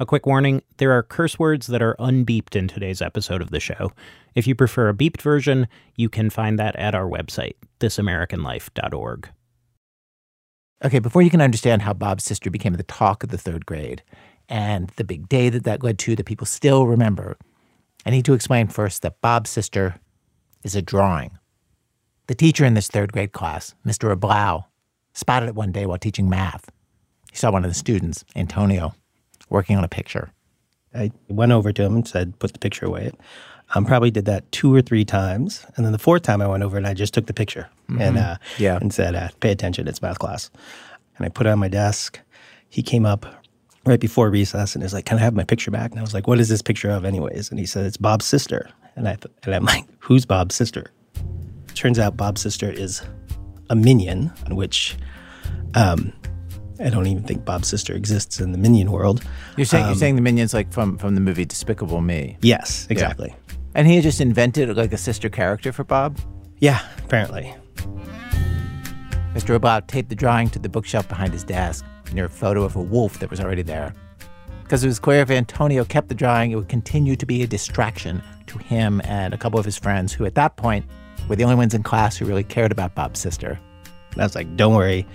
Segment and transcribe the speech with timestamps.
[0.00, 3.60] A quick warning there are curse words that are unbeeped in today's episode of the
[3.60, 3.92] show.
[4.34, 9.28] If you prefer a beeped version, you can find that at our website, thisamericanlife.org.
[10.84, 14.02] Okay, before you can understand how Bob's sister became the talk of the third grade
[14.48, 17.36] and the big day that that led to that people still remember,
[18.04, 20.00] I need to explain first that Bob's sister
[20.64, 21.38] is a drawing.
[22.26, 24.12] The teacher in this third grade class, Mr.
[24.12, 24.64] Ablau,
[25.12, 26.68] spotted it one day while teaching math.
[27.30, 28.94] He saw one of the students, Antonio,
[29.50, 30.32] working on a picture.
[30.94, 33.12] I went over to him and said, put the picture away.
[33.74, 35.66] Um, probably did that two or three times.
[35.76, 38.00] And then the fourth time I went over and I just took the picture mm-hmm.
[38.00, 38.76] and, uh, yeah.
[38.76, 40.50] and said, uh, pay attention, it's math class.
[41.16, 42.20] And I put it on my desk.
[42.68, 43.26] He came up
[43.86, 45.90] right before recess and is like, can I have my picture back?
[45.90, 47.50] And I was like, what is this picture of anyways?
[47.50, 48.68] And he said, it's Bob's sister.
[48.96, 50.92] And, I th- and I'm like, who's Bob's sister?
[51.74, 53.02] Turns out Bob's sister is
[53.70, 54.96] a minion on which
[55.74, 56.12] um,
[56.84, 59.24] I don't even think Bob's sister exists in the Minion world.
[59.56, 62.36] You're saying um, you're saying the Minions like from from the movie Despicable Me.
[62.42, 63.28] Yes, exactly.
[63.30, 63.54] Yeah.
[63.74, 66.18] And he just invented like a sister character for Bob.
[66.58, 67.54] Yeah, apparently.
[69.34, 69.58] Mr.
[69.58, 72.80] Ablau taped the drawing to the bookshelf behind his desk near a photo of a
[72.80, 73.92] wolf that was already there.
[74.62, 77.46] Because it was clear if Antonio kept the drawing, it would continue to be a
[77.46, 80.86] distraction to him and a couple of his friends who, at that point,
[81.28, 83.58] were the only ones in class who really cared about Bob's sister.
[84.12, 85.06] And I was like, don't worry.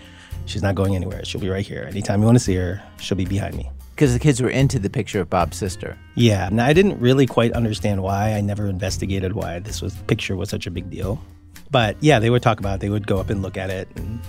[0.49, 1.23] She's not going anywhere.
[1.23, 1.85] She'll be right here.
[1.87, 3.69] Anytime you want to see her, she'll be behind me.
[3.93, 5.95] Because the kids were into the picture of Bob's sister.
[6.15, 6.49] Yeah.
[6.51, 8.33] Now, I didn't really quite understand why.
[8.33, 11.21] I never investigated why this was picture was such a big deal.
[11.69, 12.81] But yeah, they would talk about it.
[12.81, 13.87] They would go up and look at it.
[13.95, 14.19] And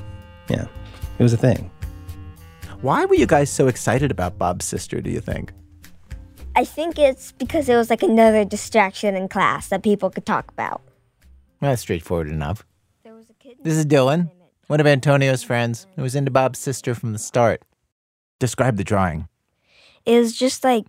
[0.51, 0.67] yeah,
[1.19, 1.71] it was a thing.
[2.83, 5.55] Why were you guys so excited about Bob's sister, do you think?
[6.55, 10.51] I think it's because it was like another distraction in class that people could talk
[10.51, 10.83] about.
[11.63, 12.67] Well, that's straightforward enough.
[13.63, 14.31] This is Dylan
[14.71, 17.61] one of Antonio's friends who was into Bob's sister from the start.
[18.39, 19.27] Describe the drawing.
[20.07, 20.87] It was just like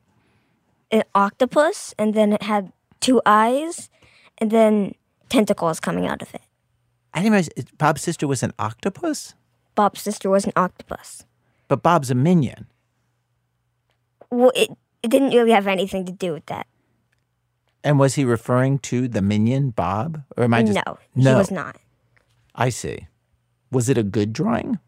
[0.92, 3.90] an octopus, and then it had two eyes,
[4.38, 4.94] and then
[5.30, 6.44] tentacles coming out of it.
[7.16, 9.34] I didn't realize Bob's sister was an octopus?
[9.74, 11.26] Bob's sister was an octopus.
[11.68, 12.68] But Bob's a minion.
[14.30, 14.70] Well, it,
[15.02, 16.68] it didn't really have anything to do with that.
[17.84, 20.22] And was he referring to the minion, Bob?
[20.38, 20.76] Or am I just.
[20.86, 21.32] No, no.
[21.32, 21.78] he was not.
[22.54, 23.08] I see.
[23.72, 24.80] Was it a good drawing?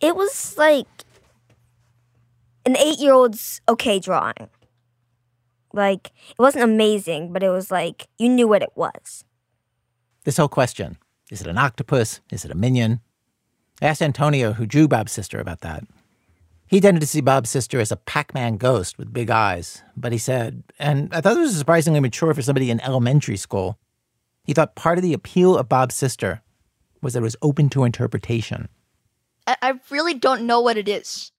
[0.00, 0.86] It was like
[2.64, 4.48] an eight year old's okay drawing.
[5.72, 9.24] Like, it wasn't amazing, but it was like you knew what it was.
[10.24, 10.98] This whole question
[11.30, 12.20] is it an octopus?
[12.30, 13.00] Is it a minion?
[13.80, 15.84] I asked Antonio, who drew Bob's sister, about that.
[16.66, 20.12] He tended to see Bob's sister as a Pac Man ghost with big eyes, but
[20.12, 23.78] he said, and I thought this was surprisingly mature for somebody in elementary school.
[24.44, 26.42] He thought part of the appeal of Bob's sister
[27.02, 28.68] was that it was open to interpretation.
[29.46, 31.32] I, I really don't know what it is.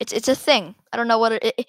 [0.00, 0.74] It's it's a thing.
[0.92, 1.66] I don't know what it, it,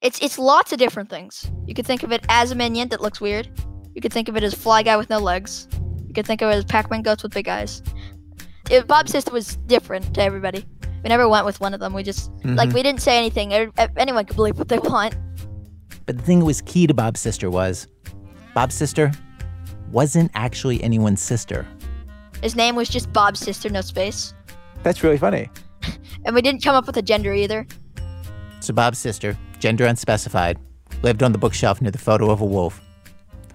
[0.00, 1.50] It's it's lots of different things.
[1.66, 3.48] You could think of it as a minion that looks weird.
[3.94, 5.66] You could think of it as Fly Guy with no legs.
[6.06, 7.82] You could think of it as Pac-Man ghost with big eyes.
[8.70, 10.64] If Bob's sister was different to everybody.
[11.02, 11.94] We never went with one of them.
[11.94, 12.54] We just mm-hmm.
[12.54, 13.52] like we didn't say anything.
[13.52, 15.16] Anyone could believe what they want.
[16.06, 17.86] But the thing that was key to Bob's sister was
[18.54, 19.12] Bob's sister
[19.90, 21.66] wasn't actually anyone's sister.
[22.42, 24.32] His name was just Bob's sister, no space.
[24.82, 25.50] That's really funny.
[26.24, 27.66] and we didn't come up with a gender either.
[28.60, 30.58] So Bob's sister, gender unspecified,
[31.02, 32.80] lived on the bookshelf near the photo of a wolf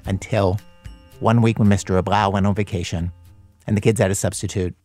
[0.05, 0.59] until
[1.19, 2.01] one week when Mr.
[2.01, 3.11] Ablau went on vacation
[3.65, 4.75] and the kids had a substitute.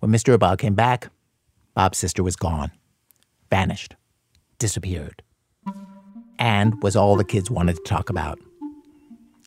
[0.00, 0.36] When Mr.
[0.36, 1.08] Ablau came back,
[1.74, 2.70] Bob's sister was gone,
[3.50, 3.96] vanished,
[4.58, 5.22] disappeared,
[6.38, 8.38] and was all the kids wanted to talk about.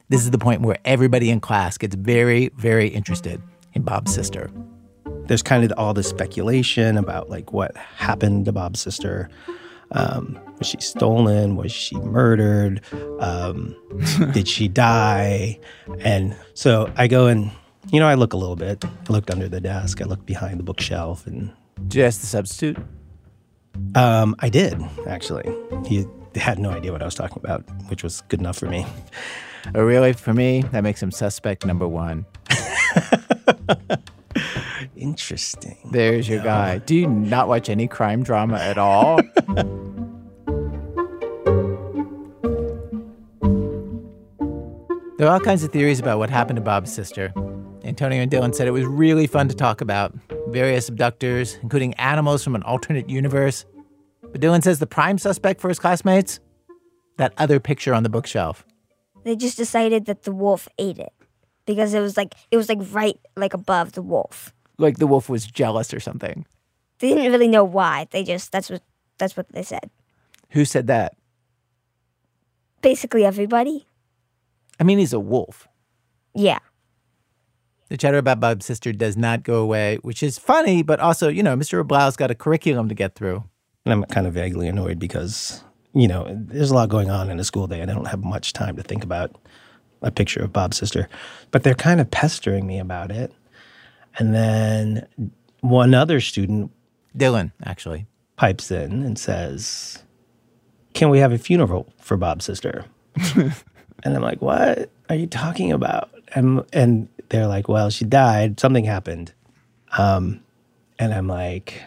[0.09, 4.51] This is the point where everybody in class gets very, very interested in Bob's sister.
[5.25, 9.29] There's kind of all this speculation about like what happened to Bob's sister.
[9.91, 11.55] Um, was she stolen?
[11.55, 12.81] Was she murdered?
[13.19, 13.75] Um,
[14.33, 15.59] did she die?
[15.99, 17.51] And so I go and,
[17.91, 18.83] you know, I look a little bit.
[18.85, 20.01] I looked under the desk.
[20.01, 21.25] I looked behind the bookshelf.
[21.25, 21.51] And
[21.87, 22.77] did you ask the substitute?
[23.95, 25.55] Um, I did actually.
[25.87, 26.05] He
[26.35, 28.85] had no idea what I was talking about, which was good enough for me.
[29.75, 30.13] Oh, really?
[30.13, 32.25] For me, that makes him suspect number one.
[34.95, 35.77] Interesting.
[35.91, 36.79] There's your guy.
[36.79, 39.17] Do you not watch any crime drama at all?
[45.17, 47.33] there are all kinds of theories about what happened to Bob's sister.
[47.83, 50.13] Antonio and Dylan said it was really fun to talk about.
[50.49, 53.65] Various abductors, including animals from an alternate universe.
[54.21, 56.39] But Dylan says the prime suspect for his classmates?
[57.17, 58.65] That other picture on the bookshelf.
[59.23, 61.11] They just decided that the wolf ate it
[61.69, 64.51] because it was like it was like right like above the wolf.
[64.79, 66.47] Like the wolf was jealous or something.
[66.97, 68.07] They didn't really know why.
[68.09, 68.81] They just that's what
[69.19, 69.91] that's what they said.
[70.49, 71.15] Who said that?
[72.81, 73.85] Basically everybody.
[74.79, 75.67] I mean, he's a wolf.
[76.33, 76.57] Yeah.
[77.89, 81.43] The chatter about Bob's sister does not go away, which is funny, but also, you
[81.43, 81.85] know, Mr.
[81.85, 83.43] Blau's got a curriculum to get through.
[83.85, 85.63] And I'm kind of vaguely annoyed because,
[85.93, 88.23] you know, there's a lot going on in a school day and I don't have
[88.23, 89.35] much time to think about
[90.01, 91.09] a picture of Bob's sister.
[91.51, 93.33] But they're kind of pestering me about it.
[94.17, 95.07] And then
[95.61, 96.71] one other student
[97.17, 98.05] Dylan, actually.
[98.37, 100.03] pipes in and says,
[100.93, 102.85] Can we have a funeral for Bob's sister?
[103.35, 106.09] and I'm like, What are you talking about?
[106.35, 108.59] And, and they're like, Well, she died.
[108.59, 109.33] Something happened.
[109.97, 110.41] Um,
[110.97, 111.81] and I'm like,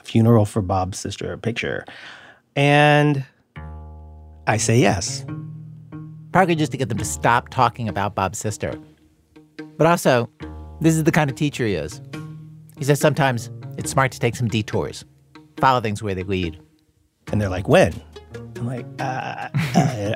[0.00, 1.84] A funeral for Bob's sister, a picture.
[2.56, 3.24] And
[4.46, 5.24] I say yes.
[6.34, 8.76] Partly just to get them to stop talking about Bob's sister.
[9.76, 10.28] But also,
[10.80, 12.00] this is the kind of teacher he is.
[12.76, 15.04] He says sometimes it's smart to take some detours,
[15.58, 16.60] follow things where they lead.
[17.30, 17.94] And they're like, When?
[18.56, 19.48] I'm like, uh,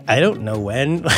[0.09, 1.05] I don't know when.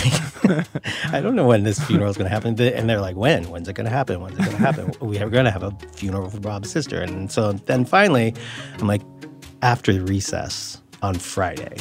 [0.44, 0.66] Like,
[1.12, 2.60] I don't know when this funeral is going to happen.
[2.60, 3.44] And they're like, when?
[3.50, 4.20] When's it going to happen?
[4.20, 4.92] When's it going to happen?
[5.00, 7.00] we are going to have a funeral for Bob's sister.
[7.00, 8.34] And so then finally,
[8.78, 9.02] I'm like,
[9.62, 11.76] after recess on Friday.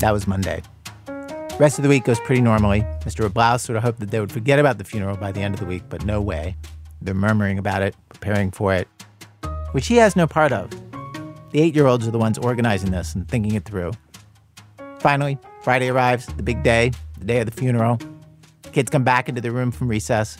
[0.00, 0.62] That was Monday.
[1.58, 2.80] Rest of the week goes pretty normally.
[3.04, 3.30] Mr.
[3.30, 5.60] Blau sort of hoped that they would forget about the funeral by the end of
[5.60, 6.56] the week, but no way.
[7.02, 8.88] They're murmuring about it, preparing for it,
[9.72, 10.70] which he has no part of.
[11.50, 13.92] The eight year olds are the ones organizing this and thinking it through.
[15.00, 17.98] Finally, Friday arrives, the big day, the day of the funeral.
[18.72, 20.38] Kids come back into the room from recess.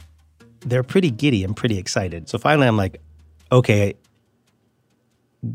[0.60, 2.30] They're pretty giddy and pretty excited.
[2.30, 3.02] So finally, I'm like,
[3.52, 3.92] okay,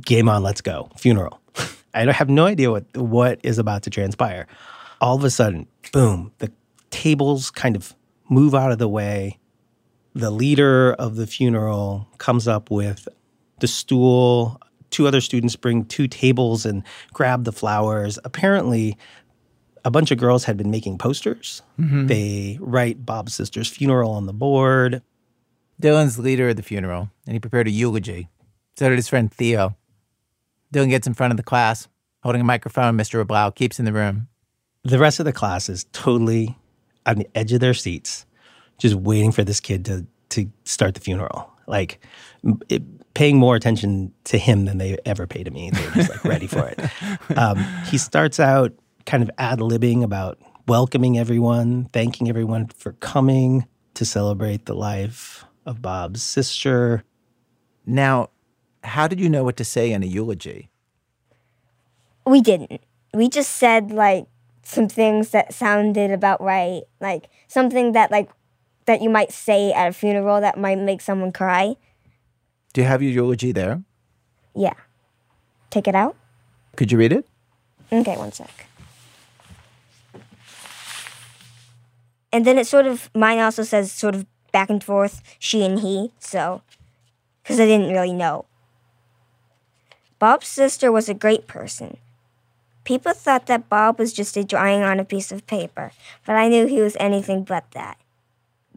[0.02, 0.92] game on, let's go.
[0.98, 1.40] Funeral.
[1.96, 4.48] I have no idea what what is about to transpire.
[5.02, 6.52] All of a sudden, boom, the
[6.90, 7.96] tables kind of
[8.30, 9.40] move out of the way.
[10.14, 13.08] The leader of the funeral comes up with
[13.60, 14.60] the stool.
[14.90, 18.18] Two other students bring two tables and grab the flowers.
[18.24, 18.98] Apparently,
[19.84, 21.62] a bunch of girls had been making posters.
[21.80, 22.08] Mm-hmm.
[22.08, 25.02] They write Bob's sister's funeral on the board.
[25.82, 28.30] Dylan's leader of the funeral, and he prepared a eulogy.
[28.78, 29.76] So did his friend Theo.
[30.76, 31.88] Dylan gets in front of the class,
[32.22, 32.98] holding a microphone.
[32.98, 33.26] Mr.
[33.26, 34.28] Blau keeps in the room.
[34.84, 36.58] The rest of the class is totally
[37.06, 38.26] on the edge of their seats,
[38.78, 41.50] just waiting for this kid to to start the funeral.
[41.66, 42.00] Like
[42.68, 42.84] it,
[43.14, 45.70] paying more attention to him than they ever pay to me.
[45.72, 46.80] They're just like ready for it.
[47.38, 48.72] Um, he starts out
[49.06, 55.46] kind of ad libbing about welcoming everyone, thanking everyone for coming to celebrate the life
[55.66, 57.04] of Bob's sister.
[57.86, 58.30] Now,
[58.86, 60.70] how did you know what to say in a eulogy?
[62.26, 62.82] We didn't.
[63.14, 64.28] We just said like
[64.64, 68.30] some things that sounded about right, like something that like
[68.86, 71.76] that you might say at a funeral that might make someone cry.
[72.74, 73.82] Do you have your eulogy there?
[74.56, 74.74] Yeah.
[75.70, 76.16] Take it out.
[76.76, 77.28] Could you read it?
[77.92, 78.68] Okay, one sec.
[82.32, 85.80] And then it sort of mine also says sort of back and forth she and
[85.80, 86.62] he, so
[87.42, 88.46] because I didn't really know.
[90.20, 91.98] Bob's sister was a great person.
[92.84, 95.92] People thought that Bob was just a drawing on a piece of paper,
[96.26, 97.98] but I knew he was anything but that.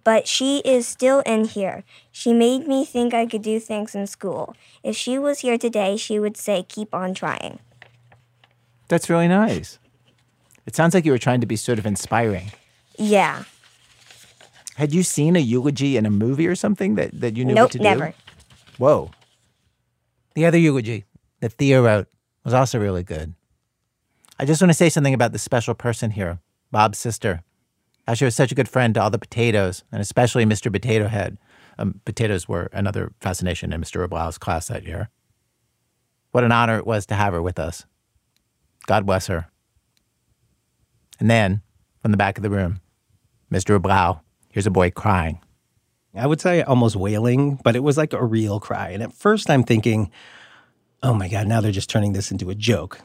[0.03, 1.85] But she is still in here.
[2.11, 4.57] She made me think I could do things in school.
[4.83, 7.59] If she was here today, she would say, Keep on trying.
[8.89, 9.79] That's really nice.
[10.65, 12.53] It sounds like you were trying to be sort of inspiring.
[12.97, 13.45] Yeah.
[14.77, 17.65] Had you seen a eulogy in a movie or something that, that you knew nope,
[17.65, 17.85] what to do?
[17.85, 18.15] Nope, never.
[18.79, 19.11] Whoa.
[20.35, 21.05] The other eulogy
[21.41, 22.09] that Theo wrote
[22.45, 23.35] was also really good.
[24.39, 26.39] I just want to say something about the special person here,
[26.71, 27.43] Bob's sister.
[28.07, 30.73] How she was such a good friend to all the potatoes, and especially Mr.
[30.73, 31.39] Potato Head.
[31.79, 34.01] Um, potatoes were another fascination in Mr.
[34.01, 35.11] Roblau's class that year.
[36.33, 37.85] What an honor it was to have her with us.
[38.87, 39.49] God bless her.
[41.21, 41.63] And then,
[42.01, 42.81] from the back of the room,
[43.53, 43.81] Mr.
[43.81, 45.41] Blau hears a boy crying.
[46.15, 48.91] I would say almost wailing, but it was like a real cry.
[48.91, 50.11] And at first I'm thinking,
[51.03, 53.01] oh my God, now they're just turning this into a joke.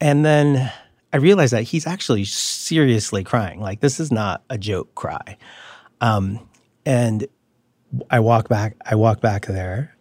[0.00, 0.72] And then
[1.12, 3.60] I realized that he's actually seriously crying.
[3.60, 5.38] Like this is not a joke cry.
[6.00, 6.48] Um,
[6.84, 7.26] and
[8.10, 9.96] I walk back, I walk back there,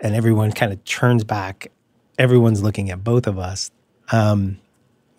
[0.00, 1.70] and everyone kind of turns back.
[2.18, 3.70] Everyone's looking at both of us.
[4.10, 4.58] Um,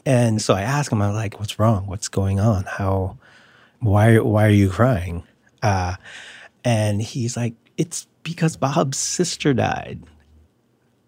[0.06, 1.88] and so I ask him, I'm like, what's wrong?
[1.88, 2.64] What's going on?
[2.64, 3.18] How,
[3.80, 5.24] why, why are you crying?
[5.62, 5.96] Uh,
[6.64, 10.04] and he's like, it's because Bob's sister died.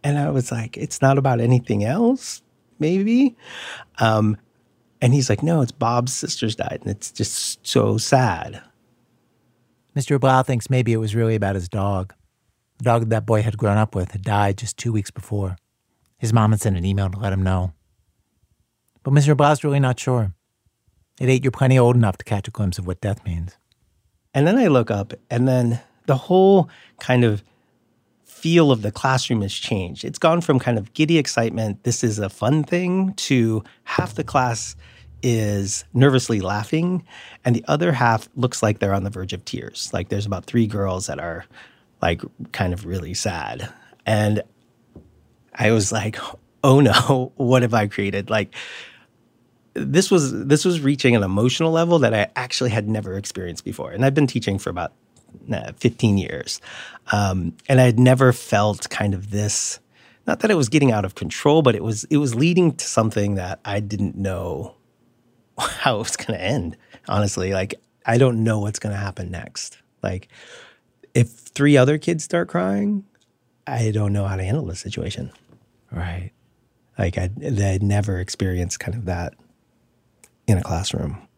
[0.03, 2.41] And I was like, it's not about anything else,
[2.79, 3.35] maybe.
[3.99, 4.37] Um,
[5.01, 6.79] and he's like, no, it's Bob's sister's died.
[6.81, 8.61] And it's just so sad.
[9.95, 10.19] Mr.
[10.19, 12.13] Blau thinks maybe it was really about his dog.
[12.77, 15.57] The dog that boy had grown up with had died just two weeks before.
[16.17, 17.73] His mom had sent an email to let him know.
[19.03, 19.35] But Mr.
[19.35, 20.33] Blau's really not sure.
[21.19, 23.57] At eight, you're plenty old enough to catch a glimpse of what death means.
[24.33, 27.43] And then I look up, and then the whole kind of
[28.39, 30.05] feel of the classroom has changed.
[30.05, 34.23] It's gone from kind of giddy excitement, this is a fun thing, to half the
[34.23, 34.75] class
[35.21, 37.05] is nervously laughing,
[37.43, 39.89] and the other half looks like they're on the verge of tears.
[39.93, 41.45] Like there's about three girls that are
[42.01, 43.71] like kind of really sad.
[44.05, 44.41] And
[45.53, 46.17] I was like,
[46.63, 48.29] oh no, what have I created?
[48.29, 48.55] Like
[49.73, 53.91] this was this was reaching an emotional level that I actually had never experienced before.
[53.91, 54.93] And I've been teaching for about
[55.77, 56.61] 15 years.
[57.11, 59.79] Um, and I had never felt kind of this,
[60.27, 62.85] not that it was getting out of control, but it was it was leading to
[62.85, 64.75] something that I didn't know
[65.57, 66.77] how it was going to end.
[67.07, 69.77] Honestly, like I don't know what's going to happen next.
[70.03, 70.27] Like
[71.13, 73.05] if three other kids start crying,
[73.65, 75.31] I don't know how to handle the situation.
[75.91, 76.31] Right.
[76.97, 79.33] Like I, I'd never experienced kind of that
[80.47, 81.28] in a classroom.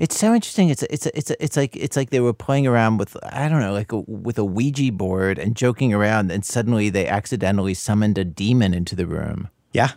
[0.00, 0.70] It's so interesting.
[0.70, 3.74] It's it's it's it's like it's like they were playing around with I don't know
[3.74, 8.24] like a, with a Ouija board and joking around, and suddenly they accidentally summoned a
[8.24, 9.50] demon into the room.
[9.74, 9.90] Yeah,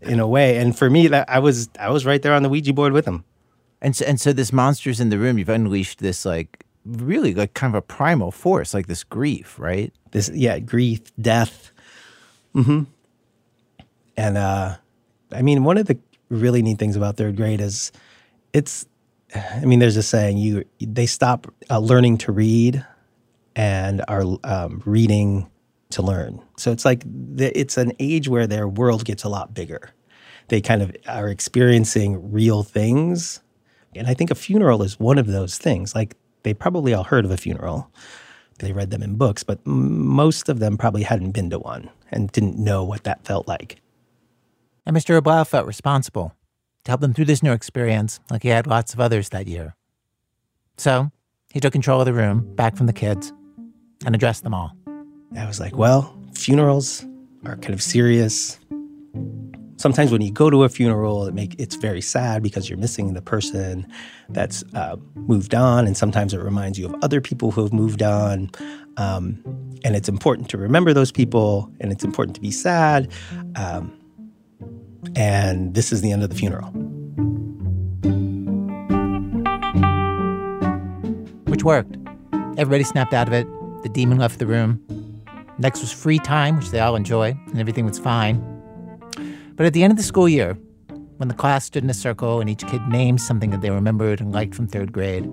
[0.00, 0.58] in a way.
[0.58, 3.24] And for me, I was I was right there on the Ouija board with them.
[3.82, 5.36] And so, and so this monster's in the room.
[5.36, 9.92] You've unleashed this like really like kind of a primal force, like this grief, right?
[10.12, 11.72] This yeah, grief, death.
[12.54, 12.84] Mm-hmm.
[14.16, 14.76] And uh,
[15.32, 15.98] I mean, one of the
[16.28, 17.90] really neat things about third grade is
[18.52, 18.86] it's
[19.34, 22.84] I mean, there's a saying you they stop uh, learning to read
[23.56, 25.50] and are um, reading
[25.90, 26.40] to learn.
[26.56, 29.90] So it's like the, it's an age where their world gets a lot bigger.
[30.48, 33.40] They kind of are experiencing real things,
[33.94, 35.94] and I think a funeral is one of those things.
[35.94, 37.90] Like they probably all heard of a funeral.
[38.60, 42.30] They read them in books, but most of them probably hadn't been to one and
[42.30, 43.80] didn't know what that felt like.
[44.86, 45.20] And Mr.
[45.20, 46.34] Oblau felt responsible
[46.84, 49.74] to help them through this new experience, like he had lots of others that year.
[50.76, 51.10] So
[51.50, 53.32] he took control of the room, back from the kids,
[54.04, 54.72] and addressed them all.
[55.36, 57.04] I was like, well, funerals
[57.44, 58.58] are kind of serious.
[59.76, 63.14] Sometimes when you go to a funeral, it make it's very sad because you're missing
[63.14, 63.86] the person
[64.28, 68.02] that's uh, moved on, and sometimes it reminds you of other people who have moved
[68.02, 68.50] on.
[68.96, 69.42] Um,
[69.84, 73.10] and it's important to remember those people, and it's important to be sad.
[73.56, 73.98] Um,
[75.16, 76.68] and this is the end of the funeral.
[81.46, 81.96] Which worked.
[82.56, 83.46] Everybody snapped out of it.
[83.82, 84.80] The demon left the room.
[85.58, 88.42] Next was free time, which they all enjoy, and everything was fine.
[89.56, 90.58] But at the end of the school year,
[91.18, 94.20] when the class stood in a circle and each kid named something that they remembered
[94.20, 95.30] and liked from third grade,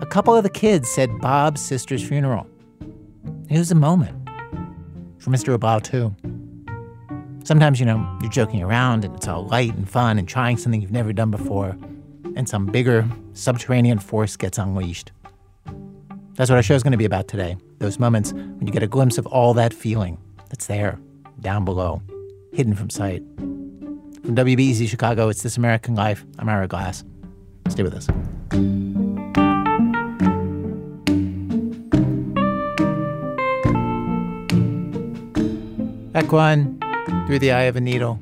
[0.00, 2.46] a couple of the kids said Bob's sister's funeral.
[3.50, 4.28] It was a moment.
[5.18, 5.56] For Mr.
[5.56, 6.14] Oblau, too.
[7.44, 10.80] Sometimes, you know, you're joking around and it's all light and fun and trying something
[10.80, 11.76] you've never done before,
[12.36, 15.12] and some bigger subterranean force gets unleashed.
[16.36, 17.58] That's what our show is going to be about today.
[17.80, 20.16] Those moments when you get a glimpse of all that feeling
[20.48, 20.98] that's there,
[21.40, 22.00] down below,
[22.54, 23.22] hidden from sight.
[23.36, 26.24] From WBEZ Chicago, it's This American Life.
[26.38, 27.04] I'm Ira Glass.
[27.68, 28.08] Stay with us.
[36.34, 36.80] One,
[37.26, 38.20] through the eye of a needle.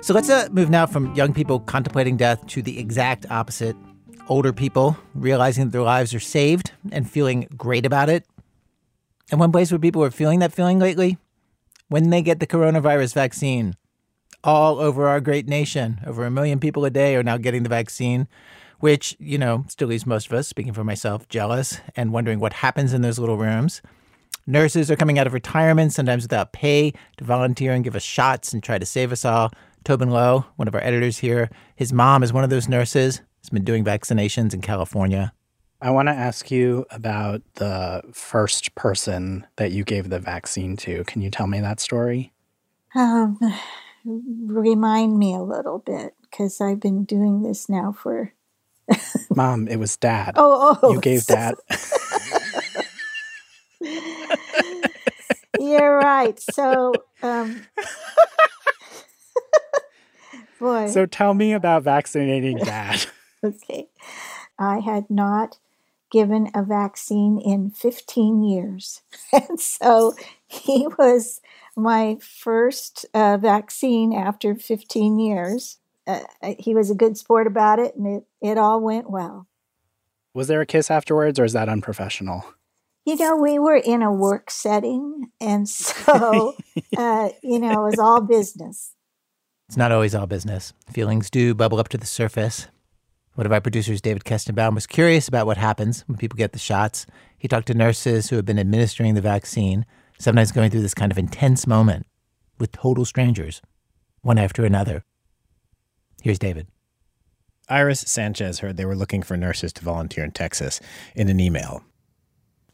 [0.00, 3.76] So let's uh, move now from young people contemplating death to the exact opposite
[4.28, 8.26] older people realizing that their lives are saved and feeling great about it.
[9.30, 11.18] And one place where people are feeling that feeling lately,
[11.88, 13.74] when they get the coronavirus vaccine.
[14.44, 17.68] All over our great nation, over a million people a day are now getting the
[17.68, 18.28] vaccine,
[18.78, 22.52] which, you know, still leaves most of us, speaking for myself, jealous and wondering what
[22.54, 23.82] happens in those little rooms.
[24.48, 28.54] Nurses are coming out of retirement, sometimes without pay, to volunteer and give us shots
[28.54, 29.50] and try to save us all.
[29.84, 33.20] Tobin Low, one of our editors here, his mom is one of those nurses.
[33.42, 35.34] He's been doing vaccinations in California.
[35.82, 41.04] I want to ask you about the first person that you gave the vaccine to.
[41.04, 42.32] Can you tell me that story?
[42.94, 43.38] Um,
[44.06, 48.32] remind me a little bit because I've been doing this now for.
[49.36, 50.32] Mom, it was dad.
[50.38, 50.92] Oh, oh.
[50.94, 51.56] You gave dad.
[55.60, 56.38] You're right.
[56.38, 57.66] So, um,
[60.60, 60.88] boy.
[60.88, 63.06] So tell me about vaccinating dad.
[63.44, 63.88] okay.
[64.58, 65.58] I had not
[66.10, 69.02] given a vaccine in 15 years.
[69.32, 70.14] And so
[70.46, 71.40] he was
[71.76, 75.78] my first uh, vaccine after 15 years.
[76.06, 76.22] Uh,
[76.58, 79.46] he was a good sport about it and it, it all went well.
[80.32, 82.44] Was there a kiss afterwards or is that unprofessional?
[83.08, 86.54] You know, we were in a work setting, and so,
[86.98, 88.92] uh, you know, it was all business.
[89.66, 90.74] It's not always all business.
[90.92, 92.68] Feelings do bubble up to the surface.
[93.34, 96.58] One of our producers, David Kestenbaum, was curious about what happens when people get the
[96.58, 97.06] shots.
[97.38, 99.86] He talked to nurses who have been administering the vaccine,
[100.18, 102.06] sometimes going through this kind of intense moment
[102.58, 103.62] with total strangers,
[104.20, 105.02] one after another.
[106.20, 106.66] Here's David.
[107.70, 110.78] Iris Sanchez heard they were looking for nurses to volunteer in Texas
[111.14, 111.82] in an email.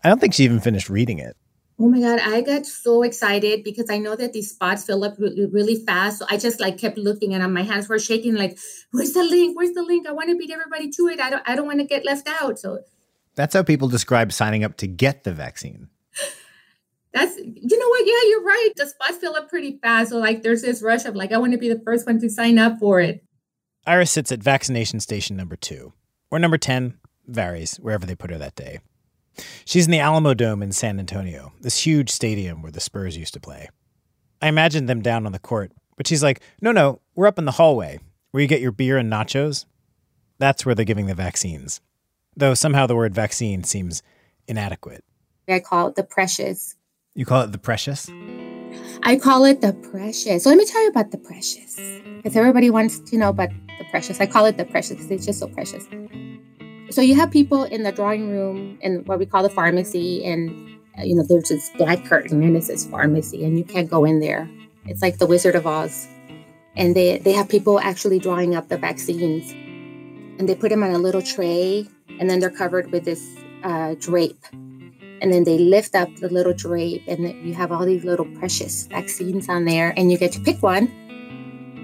[0.04, 1.36] I don't think she even finished reading it.
[1.80, 5.18] Oh my God, I got so excited because I know that these spots fill up
[5.18, 6.20] really, really fast.
[6.20, 8.56] So I just like kept looking and my hands were shaking like,
[8.92, 9.56] where's the link?
[9.56, 10.06] Where's the link?
[10.06, 11.18] I want to beat everybody to it.
[11.18, 12.60] I don't I don't want to get left out.
[12.60, 12.78] So
[13.34, 15.88] That's how people describe signing up to get the vaccine.
[17.12, 18.06] That's you know what?
[18.06, 18.70] Yeah, you're right.
[18.76, 20.10] The spots fill up pretty fast.
[20.10, 22.30] So like there's this rush of like I want to be the first one to
[22.30, 23.24] sign up for it.
[23.84, 25.92] Iris sits at vaccination station number two,
[26.30, 28.78] or number 10, varies, wherever they put her that day.
[29.64, 33.40] She's in the Alamodome in San Antonio, this huge stadium where the Spurs used to
[33.40, 33.68] play.
[34.40, 37.44] I imagined them down on the court, but she's like, no, no, we're up in
[37.44, 37.98] the hallway
[38.30, 39.64] where you get your beer and nachos.
[40.38, 41.80] That's where they're giving the vaccines.
[42.36, 44.02] Though somehow the word vaccine seems
[44.48, 45.04] inadequate.
[45.48, 46.74] I call it the precious.
[47.14, 48.10] You call it the precious?
[49.04, 50.44] I call it the precious.
[50.44, 51.78] So let me tell you about the precious.
[52.16, 54.20] Because everybody wants to know about the precious.
[54.20, 55.86] I call it the precious because it's just so precious.
[56.94, 60.78] So you have people in the drawing room in what we call the pharmacy, and
[60.96, 64.04] uh, you know there's this black curtain and it says pharmacy, and you can't go
[64.04, 64.48] in there.
[64.86, 66.06] It's like the Wizard of Oz,
[66.76, 69.50] and they they have people actually drawing up the vaccines,
[70.38, 71.88] and they put them on a little tray,
[72.20, 73.26] and then they're covered with this
[73.64, 78.04] uh, drape, and then they lift up the little drape, and you have all these
[78.04, 80.86] little precious vaccines on there, and you get to pick one,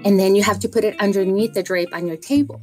[0.05, 2.61] and then you have to put it underneath the drape on your table.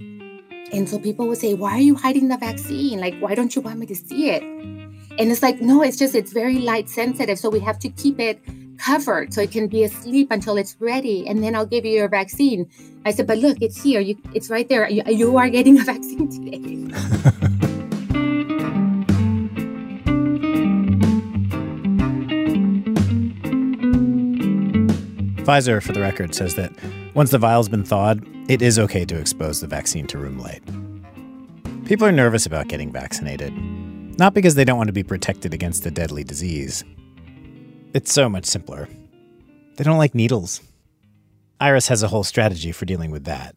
[0.73, 3.01] And so people would say, Why are you hiding the vaccine?
[3.01, 4.43] Like, why don't you want me to see it?
[4.43, 7.39] And it's like, No, it's just, it's very light sensitive.
[7.39, 8.41] So we have to keep it
[8.79, 11.27] covered so it can be asleep until it's ready.
[11.27, 12.71] And then I'll give you your vaccine.
[13.05, 14.01] I said, But look, it's here.
[14.01, 14.89] You, it's right there.
[14.89, 17.39] You, you are getting a vaccine today.
[25.49, 26.71] Pfizer, for the record, says that
[27.15, 30.63] once the vial's been thawed, it is okay to expose the vaccine to room light.
[31.87, 33.55] People are nervous about getting vaccinated,
[34.19, 36.85] not because they don't want to be protected against a deadly disease.
[37.95, 38.91] It's so much simpler.
[39.77, 40.61] They don't like needles.
[41.61, 43.57] Iris has a whole strategy for dealing with that.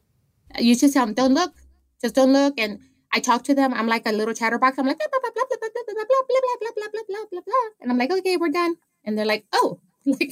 [0.58, 1.51] You just tell them, Don't look.
[1.99, 2.54] Just don't look.
[2.58, 2.80] And
[3.12, 3.73] I talk to them.
[3.73, 4.80] I'm like a little chatterbox.
[4.80, 7.25] I'm like, blah, blah, blah, blah, blah, blah, blah, blah, blah, blah, blah, blah, blah,
[7.32, 7.69] blah, blah.
[7.82, 8.75] And I'm like, okay, we're done.
[9.04, 10.32] And they're like, oh, like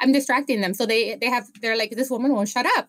[0.00, 0.74] I'm distracting them.
[0.74, 2.88] So they they have they're like, this woman won't shut up.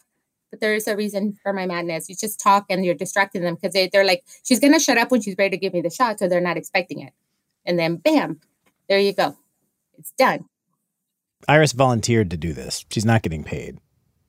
[0.50, 2.08] But there is a reason for my madness.
[2.08, 5.12] You just talk and you're distracting them because they, they're like, she's gonna shut up
[5.12, 7.14] when she's ready to give me the shot, so they're not expecting it.
[7.66, 8.40] And then bam,
[8.88, 9.36] there you go.
[9.98, 10.46] It's done.
[11.48, 12.86] Iris volunteered to do this.
[12.90, 13.80] She's not getting paid.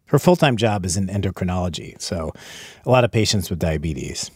[0.06, 2.32] Her full time job is in endocrinology, so
[2.84, 4.30] a lot of patients with diabetes.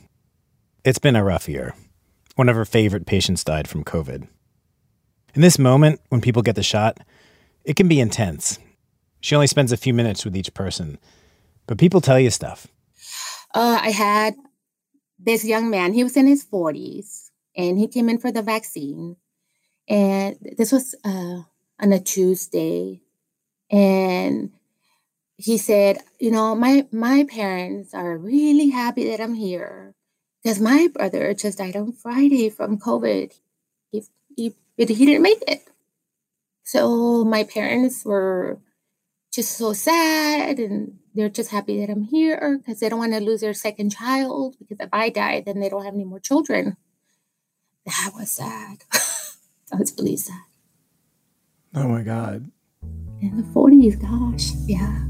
[0.84, 1.74] It's been a rough year.
[2.34, 4.26] One of her favorite patients died from COVID.
[5.34, 6.98] In this moment, when people get the shot,
[7.64, 8.58] it can be intense.
[9.20, 10.98] She only spends a few minutes with each person,
[11.66, 12.66] but people tell you stuff.
[13.54, 14.34] Uh, I had
[15.18, 19.16] this young man, he was in his 40s, and he came in for the vaccine.
[19.88, 21.42] And this was uh,
[21.80, 23.02] on a Tuesday.
[23.70, 24.52] And
[25.36, 29.94] he said, You know, my, my parents are really happy that I'm here
[30.42, 33.32] because my brother just died on Friday from COVID.
[33.90, 35.62] He, he, he didn't make it.
[36.64, 38.58] So my parents were
[39.32, 43.20] just so sad and they're just happy that I'm here because they don't want to
[43.20, 46.76] lose their second child because if I die, then they don't have any more children.
[47.86, 48.78] That was sad.
[48.92, 50.42] that was really sad.
[51.74, 52.50] Oh my God.
[53.20, 55.04] In the 40s, gosh, yeah.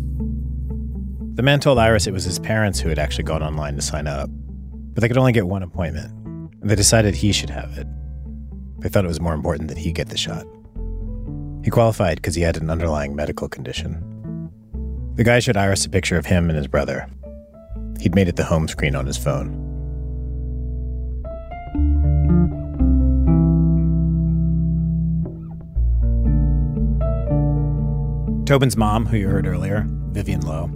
[1.35, 4.07] The man told Iris it was his parents who had actually gone online to sign
[4.07, 6.13] up, but they could only get one appointment,
[6.61, 7.87] and they decided he should have it.
[8.81, 10.45] They thought it was more important that he get the shot.
[11.65, 14.51] He qualified because he had an underlying medical condition.
[15.15, 17.09] The guy showed Iris a picture of him and his brother.
[18.01, 19.61] He'd made it the home screen on his phone.
[28.45, 30.71] Tobin's mom, who you heard earlier, Vivian Low,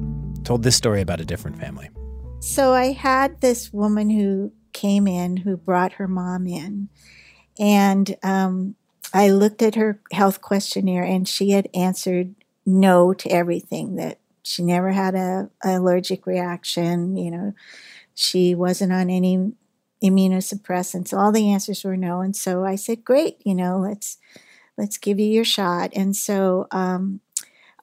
[0.44, 1.90] told this story about a different family.
[2.40, 6.88] So I had this woman who came in who brought her mom in.
[7.58, 8.76] And um,
[9.12, 14.62] I looked at her health questionnaire and she had answered no to everything that she
[14.62, 17.54] never had a, a allergic reaction, you know,
[18.14, 19.52] she wasn't on any
[20.02, 21.16] immunosuppressants.
[21.16, 22.20] All the answers were no.
[22.20, 24.18] And so I said, great, you know, let's,
[24.78, 25.90] let's give you your shot.
[25.94, 27.20] And so um,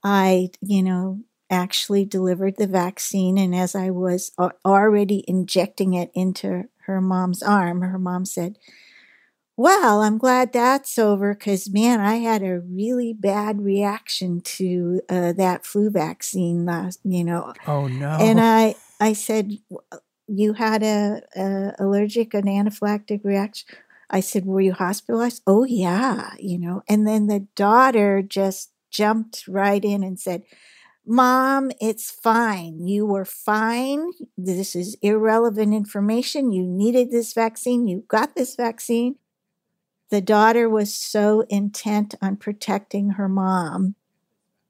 [0.04, 3.38] I, you know, actually delivered the vaccine.
[3.38, 4.32] And as I was
[4.66, 8.58] already injecting it into her mom's arm, her mom said,
[9.56, 15.34] well, I'm glad that's over because, man, I had a really bad reaction to uh,
[15.34, 17.54] that flu vaccine last, you know.
[17.68, 18.18] Oh, no.
[18.20, 19.52] And I, I said,
[20.28, 23.68] you had a, a allergic, an anaphylactic reaction.
[24.10, 25.44] I said, were you hospitalized?
[25.46, 26.82] Oh, yeah, you know.
[26.90, 30.44] And then the daughter just jumped right in and said,
[31.06, 32.88] Mom, it's fine.
[32.88, 34.12] You were fine.
[34.38, 36.54] This is irrelevant information.
[36.54, 37.88] You needed this vaccine.
[37.88, 39.16] You got this vaccine.
[40.14, 43.96] The daughter was so intent on protecting her mom.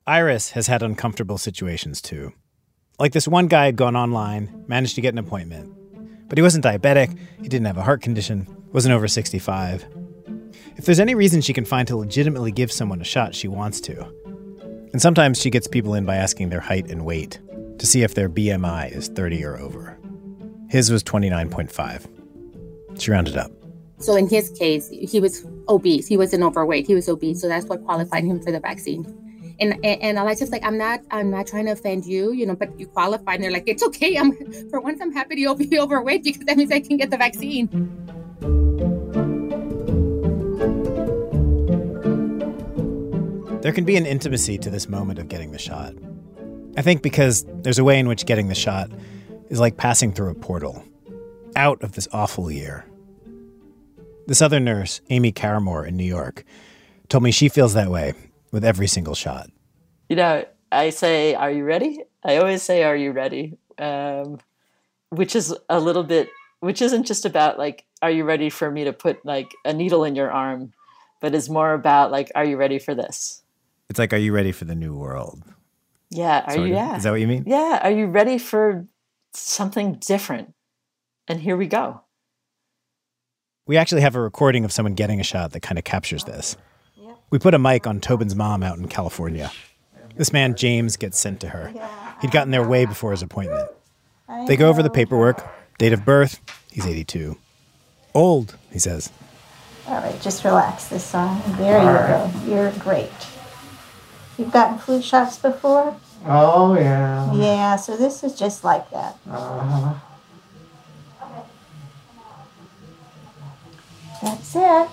[0.08, 2.32] Iris has had uncomfortable situations too.
[2.98, 5.70] Like this one guy had gone online, managed to get an appointment.
[6.30, 9.86] But he wasn't diabetic, he didn't have a heart condition, wasn't over 65.
[10.78, 13.82] If there's any reason she can find to legitimately give someone a shot, she wants
[13.82, 14.00] to.
[14.94, 17.42] And sometimes she gets people in by asking their height and weight
[17.80, 20.00] to see if their BMI is 30 or over.
[20.70, 22.08] His was 29.5.
[22.98, 23.52] She rounded up.
[24.04, 26.08] So in his case, he was obese.
[26.08, 26.86] He wasn't overweight.
[26.86, 27.40] He was obese.
[27.40, 29.06] So that's what qualified him for the vaccine.
[29.62, 32.78] And and, and like, I'm not I'm not trying to offend you, you know, but
[32.78, 33.36] you qualify.
[33.36, 34.18] And they're like, it's okay.
[34.18, 34.34] I'm
[34.70, 37.70] for once I'm happy to be overweight because that means I can get the vaccine.
[43.62, 45.94] There can be an intimacy to this moment of getting the shot.
[46.76, 48.92] I think because there's a way in which getting the shot
[49.50, 50.84] is like passing through a portal
[51.56, 52.86] out of this awful year
[54.28, 56.44] this other nurse, Amy Caramore in New York,
[57.10, 58.14] told me she feels that way
[58.52, 59.50] with every single shot.
[60.10, 62.04] You know, I say, Are you ready?
[62.24, 63.58] I always say, Are you ready?
[63.78, 64.40] Um,
[65.10, 68.84] which is a little bit, which isn't just about like, Are you ready for me
[68.84, 70.74] to put like a needle in your arm?
[71.20, 73.42] But is more about like, Are you ready for this?
[73.90, 75.44] It's like, Are you ready for the new world?
[76.10, 76.44] Yeah.
[76.46, 76.74] Are sort you?
[76.74, 76.80] of.
[76.80, 76.98] Yeah.
[76.98, 77.44] Is that what you mean?
[77.48, 77.80] Yeah.
[77.82, 78.86] Are you ready for
[79.34, 80.54] something different?
[81.28, 82.03] And here we go.
[83.66, 86.58] We actually have a recording of someone getting a shot that kind of captures this.
[87.30, 89.52] We put a mic on Tobin's mom out in California.
[90.18, 91.74] This man, James, gets sent to her.
[92.22, 93.70] He'd gotten there way before his appointment.
[94.48, 95.48] They go over the paperwork,
[95.78, 97.38] date of birth, he's 82.
[98.14, 99.10] Old, he says.
[99.88, 101.42] All right, just relax this song.
[101.58, 102.32] There you go.
[102.46, 103.12] You're great.
[104.38, 105.96] You've gotten flu shots before?
[106.26, 107.34] Oh, yeah.
[107.34, 109.18] Yeah, so this is just like that.
[109.30, 109.94] Uh-huh.
[114.24, 114.90] That's it.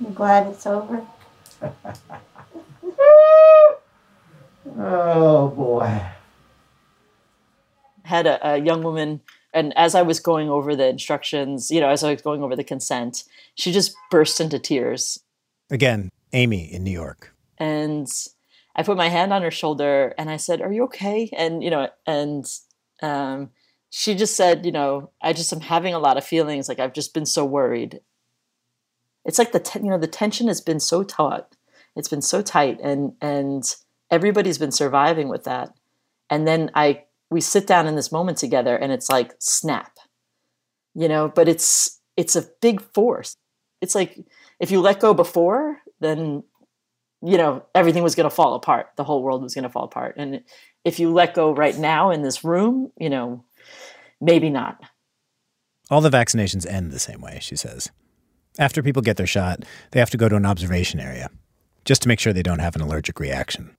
[0.00, 1.06] I'm glad it's over.
[4.76, 6.00] Oh, boy.
[8.04, 9.20] Had a, a young woman,
[9.52, 12.56] and as I was going over the instructions, you know, as I was going over
[12.56, 15.20] the consent, she just burst into tears.
[15.70, 17.34] Again, Amy in New York.
[17.58, 18.08] and
[18.76, 21.70] I put my hand on her shoulder and I said, "Are you okay?" And you
[21.70, 22.44] know, and
[23.02, 23.50] um,
[23.90, 26.68] she just said, "You know, I just am having a lot of feelings.
[26.68, 28.00] Like I've just been so worried."
[29.24, 31.56] It's like the ten, you know the tension has been so taut.
[31.96, 33.62] It's been so tight, and and
[34.10, 35.74] everybody's been surviving with that.
[36.30, 39.96] And then I we sit down in this moment together, and it's like snap,
[40.94, 41.28] you know.
[41.28, 43.36] But it's it's a big force.
[43.80, 44.18] It's like
[44.60, 46.42] if you let go before, then
[47.24, 49.84] you know everything was going to fall apart the whole world was going to fall
[49.84, 50.42] apart and
[50.84, 53.44] if you let go right now in this room you know
[54.20, 54.80] maybe not
[55.90, 57.90] All the vaccinations end the same way, she says.
[58.58, 61.28] After people get their shot, they have to go to an observation area
[61.84, 63.76] just to make sure they don't have an allergic reaction.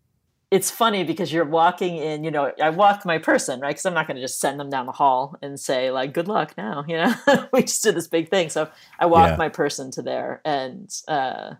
[0.52, 3.96] it's funny because you're walking in you know i walk my person right because i'm
[3.96, 6.86] not going to just send them down the hall and say like good luck now
[6.92, 7.14] you know
[7.52, 9.36] we just did this big thing so i walk Yeah.
[9.38, 11.56] my person to there and uh,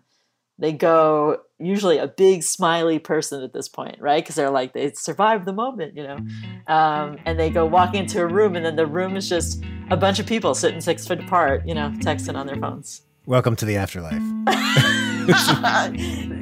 [0.58, 4.90] they go usually a big smiley person at this point right because they're like they
[4.92, 6.16] survived the moment you know
[6.66, 9.96] um, and they go walk into a room and then the room is just a
[9.96, 13.64] bunch of people sitting six foot apart you know texting on their phones Welcome to
[13.64, 14.22] the afterlife.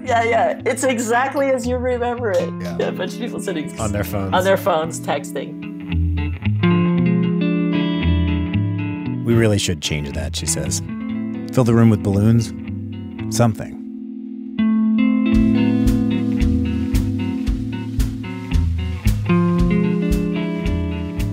[0.05, 2.77] yeah yeah it's exactly as you remember it Yeah.
[2.88, 4.35] a bunch of people sitting On their phones.
[4.35, 5.62] on their phones texting
[9.24, 10.81] We really should change that, she says.
[11.55, 12.53] Fill the room with balloons?
[13.35, 13.84] Something.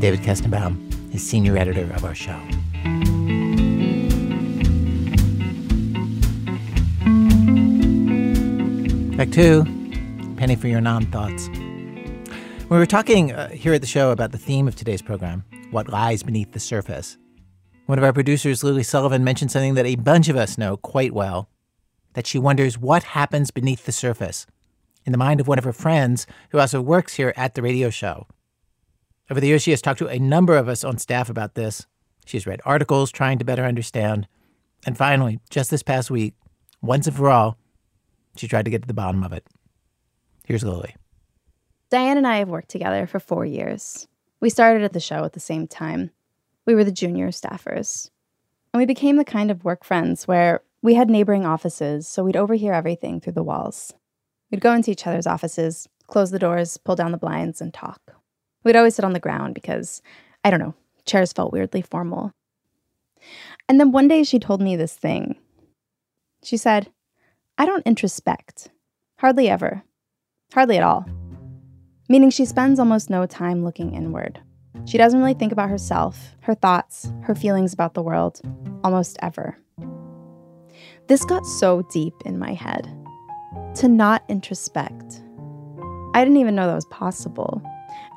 [0.02, 2.40] David Kestenbaum is senior editor of our show.
[9.16, 9.64] Back two,
[10.38, 11.50] penny for your non thoughts.
[12.70, 15.88] We were talking uh, here at the show about the theme of today's program, what
[15.88, 17.18] lies beneath the surface.
[17.86, 21.14] One of our producers, Lily Sullivan, mentioned something that a bunch of us know quite
[21.14, 21.48] well
[22.13, 24.45] that she wonders what happens beneath the surface
[25.06, 27.89] in the mind of one of her friends who also works here at the radio
[27.89, 28.28] show.
[29.30, 31.88] Over the years, she has talked to a number of us on staff about this.
[32.26, 34.28] She's read articles trying to better understand.
[34.86, 36.34] And finally, just this past week,
[36.82, 37.58] once and for all,
[38.36, 39.45] she tried to get to the bottom of it.
[40.45, 40.95] Here's Lily.
[41.89, 44.08] Diane and I have worked together for four years.
[44.39, 46.12] We started at the show at the same time.
[46.65, 48.10] We were the junior staffers.
[48.74, 52.36] And we became the kind of work friends where we had neighboring offices, so we'd
[52.36, 53.94] overhear everything through the walls.
[54.50, 58.02] We'd go into each other's offices, close the doors, pull down the blinds, and talk.
[58.63, 60.02] We'd always sit on the ground because,
[60.44, 62.34] I don't know, chairs felt weirdly formal.
[63.70, 65.36] And then one day she told me this thing.
[66.44, 66.91] She said,
[67.58, 68.70] I don't introspect.
[69.20, 69.84] Hardly ever.
[70.54, 71.06] Hardly at all
[72.12, 74.38] meaning she spends almost no time looking inward.
[74.86, 78.41] She doesn't really think about herself, her thoughts, her feelings about the world,
[78.84, 79.58] almost ever.
[81.08, 82.88] This got so deep in my head.
[83.76, 85.22] To not introspect.
[86.14, 87.62] I didn't even know that was possible.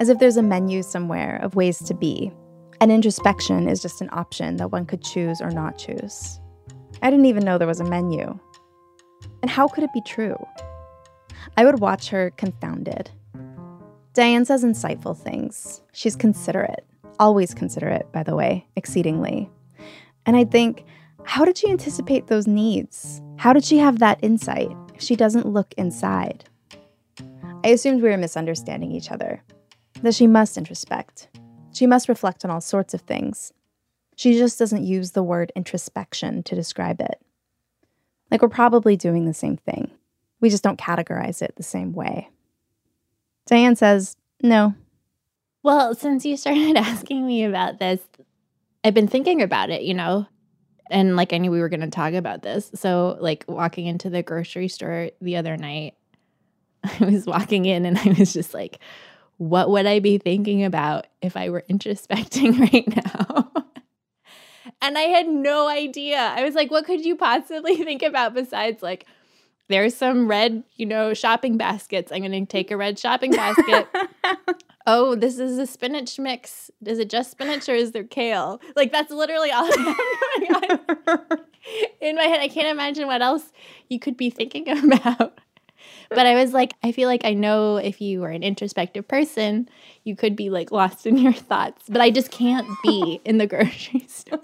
[0.01, 2.33] As if there's a menu somewhere of ways to be,
[2.81, 6.41] and introspection is just an option that one could choose or not choose.
[7.03, 8.39] I didn't even know there was a menu.
[9.43, 10.37] And how could it be true?
[11.57, 13.11] I would watch her confounded
[14.15, 15.83] Diane says insightful things.
[15.93, 16.87] She's considerate,
[17.19, 19.51] always considerate, by the way, exceedingly.
[20.25, 20.85] And I think,
[21.25, 23.21] how did she anticipate those needs?
[23.37, 26.45] How did she have that insight if she doesn't look inside?
[27.65, 29.43] I assumed we were misunderstanding each other,
[30.03, 31.29] that she must introspect.
[31.73, 33.53] She must reflect on all sorts of things.
[34.17, 37.21] She just doesn't use the word introspection to describe it.
[38.31, 39.91] Like we're probably doing the same thing.
[40.41, 42.29] We just don't categorize it the same way.
[43.47, 44.75] Diane says, no.
[45.63, 48.01] Well, since you started asking me about this,
[48.85, 50.27] I've been thinking about it, you know,
[50.91, 52.71] and like I knew we were going to talk about this.
[52.75, 55.95] So, like, walking into the grocery store the other night,
[56.85, 58.79] I was walking in and I was just like,
[59.39, 63.51] what would I be thinking about if I were introspecting right now?
[64.83, 66.19] and I had no idea.
[66.19, 69.07] I was like, what could you possibly think about besides like,
[69.69, 72.13] there's some red, you know, shopping baskets.
[72.13, 73.89] I'm going to take a red shopping basket.
[74.87, 76.71] Oh, this is a spinach mix.
[76.85, 78.61] Is it just spinach or is there kale?
[78.77, 79.65] Like that's literally all
[82.01, 82.41] in my head.
[82.41, 83.53] I can't imagine what else
[83.89, 85.41] you could be thinking about.
[86.11, 89.69] But I was like, I feel like I know if you were an introspective person,
[90.05, 91.85] you could be like lost in your thoughts.
[91.89, 94.41] But I just can't be in the grocery store.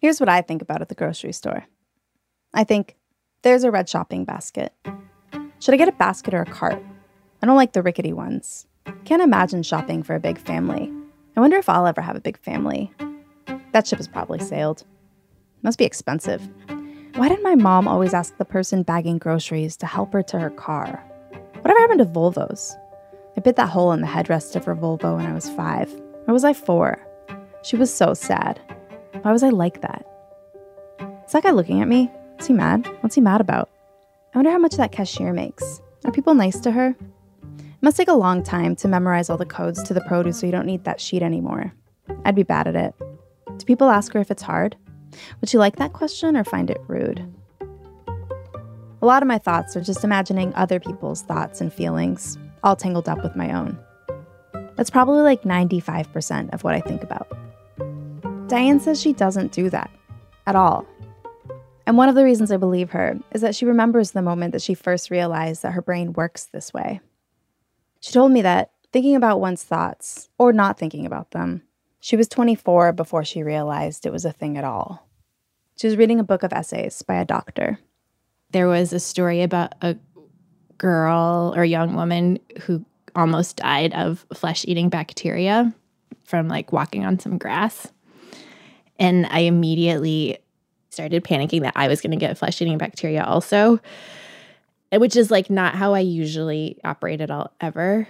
[0.00, 1.66] Here's what I think about at the grocery store.
[2.54, 2.96] I think
[3.42, 4.72] there's a red shopping basket.
[5.58, 6.82] Should I get a basket or a cart?
[7.42, 8.66] I don't like the rickety ones.
[9.04, 10.92] Can't imagine shopping for a big family.
[11.36, 12.92] I wonder if I'll ever have a big family.
[13.72, 14.84] That ship has probably sailed.
[15.62, 16.46] Must be expensive.
[17.14, 20.50] Why did my mom always ask the person bagging groceries to help her to her
[20.50, 21.02] car?
[21.62, 22.74] Whatever happened to Volvos?
[23.36, 25.90] I bit that hole in the headrest of her Volvo when I was five.
[26.26, 26.98] Or was I four?
[27.62, 28.60] She was so sad.
[29.22, 30.04] Why was I like that?
[31.26, 32.10] Is that guy looking at me?
[32.38, 32.86] Is he mad?
[33.00, 33.70] What's he mad about?
[34.34, 35.80] I wonder how much that cashier makes.
[36.04, 36.96] Are people nice to her?
[37.82, 40.52] Must take a long time to memorize all the codes to the produce so you
[40.52, 41.72] don't need that sheet anymore.
[42.26, 42.94] I'd be bad at it.
[43.56, 44.76] Do people ask her if it's hard?
[45.40, 47.26] Would she like that question or find it rude?
[49.02, 53.08] A lot of my thoughts are just imagining other people's thoughts and feelings, all tangled
[53.08, 53.78] up with my own.
[54.76, 57.28] That's probably like 95% of what I think about.
[58.48, 59.90] Diane says she doesn't do that
[60.46, 60.84] at all.
[61.86, 64.62] And one of the reasons I believe her is that she remembers the moment that
[64.62, 67.00] she first realized that her brain works this way.
[68.00, 71.62] She told me that thinking about one's thoughts, or not thinking about them,
[72.00, 75.06] she was 24 before she realized it was a thing at all.
[75.76, 77.78] She was reading a book of essays by a doctor.
[78.50, 79.96] There was a story about a
[80.78, 82.84] girl or young woman who
[83.14, 85.74] almost died of flesh eating bacteria
[86.24, 87.92] from like walking on some grass.
[88.98, 90.38] And I immediately
[90.90, 93.80] started panicking that I was going to get flesh eating bacteria also,
[94.98, 98.08] which is like not how I usually operate at all ever.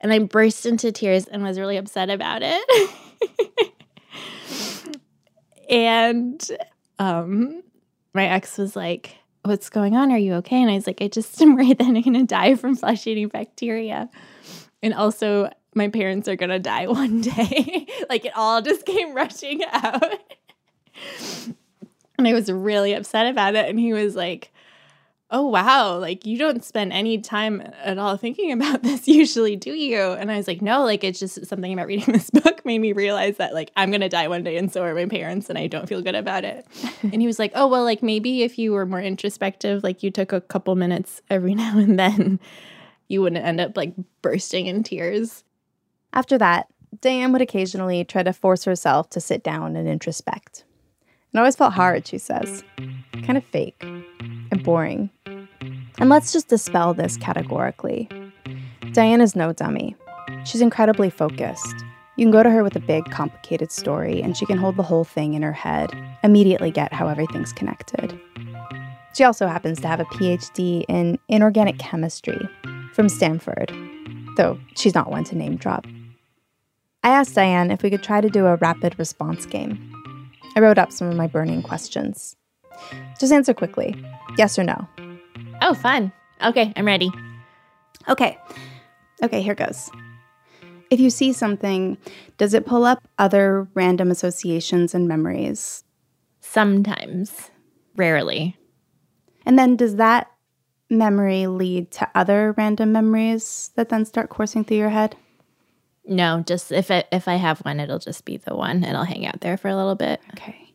[0.00, 2.90] And I burst into tears and was really upset about it.
[5.70, 6.50] and
[6.98, 7.62] um,
[8.12, 10.10] my ex was like, What's going on?
[10.10, 10.62] Are you okay?
[10.62, 13.06] And I was like, I just am worried that I'm going to die from flesh
[13.06, 14.08] eating bacteria.
[14.82, 17.86] And also, my parents are going to die one day.
[18.08, 20.04] like it all just came rushing out.
[22.16, 23.68] And I was really upset about it.
[23.68, 24.52] And he was like,
[25.34, 29.72] oh wow like you don't spend any time at all thinking about this usually do
[29.72, 32.78] you and i was like no like it's just something about reading this book made
[32.78, 35.58] me realize that like i'm gonna die one day and so are my parents and
[35.58, 36.64] i don't feel good about it
[37.02, 40.10] and he was like oh well like maybe if you were more introspective like you
[40.10, 42.38] took a couple minutes every now and then
[43.08, 43.92] you wouldn't end up like
[44.22, 45.42] bursting in tears
[46.12, 46.68] After that,
[47.00, 50.62] Diane would occasionally try to force herself to sit down and introspect.
[51.34, 52.62] It always felt hard, she says.
[53.24, 55.10] Kind of fake and boring.
[55.98, 58.08] And let's just dispel this categorically.
[58.92, 59.96] Diane is no dummy.
[60.44, 61.84] She's incredibly focused.
[62.16, 64.82] You can go to her with a big, complicated story, and she can hold the
[64.82, 65.90] whole thing in her head,
[66.22, 68.18] immediately get how everything's connected.
[69.14, 72.48] She also happens to have a PhD in inorganic chemistry
[72.92, 73.72] from Stanford,
[74.36, 75.86] though she's not one to name drop.
[77.02, 79.78] I asked Diane if we could try to do a rapid response game.
[80.56, 82.36] I wrote up some of my burning questions.
[83.20, 83.94] Just answer quickly
[84.36, 84.88] yes or no.
[85.64, 86.12] Oh fun
[86.44, 87.10] okay i'm ready
[88.06, 88.36] Okay.
[89.22, 89.90] Okay, here goes.
[90.90, 91.96] If you see something,
[92.36, 95.84] does it pull up other random associations and memories?
[96.42, 97.50] sometimes
[97.96, 98.58] rarely
[99.46, 100.30] And then does that
[100.90, 105.16] memory lead to other random memories that then start coursing through your head?
[106.04, 109.04] no just if it if i have one it'll just be the one and i'll
[109.04, 110.74] hang out there for a little bit Okay.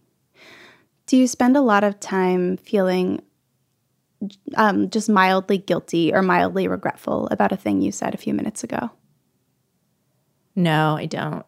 [1.05, 3.21] Do you spend a lot of time feeling
[4.55, 8.63] um, just mildly guilty or mildly regretful about a thing you said a few minutes
[8.63, 8.91] ago?
[10.55, 11.45] no i don't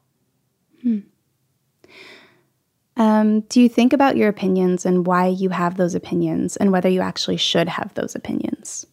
[2.97, 6.89] Um, do you think about your opinions and why you have those opinions and whether
[6.89, 8.86] you actually should have those opinions?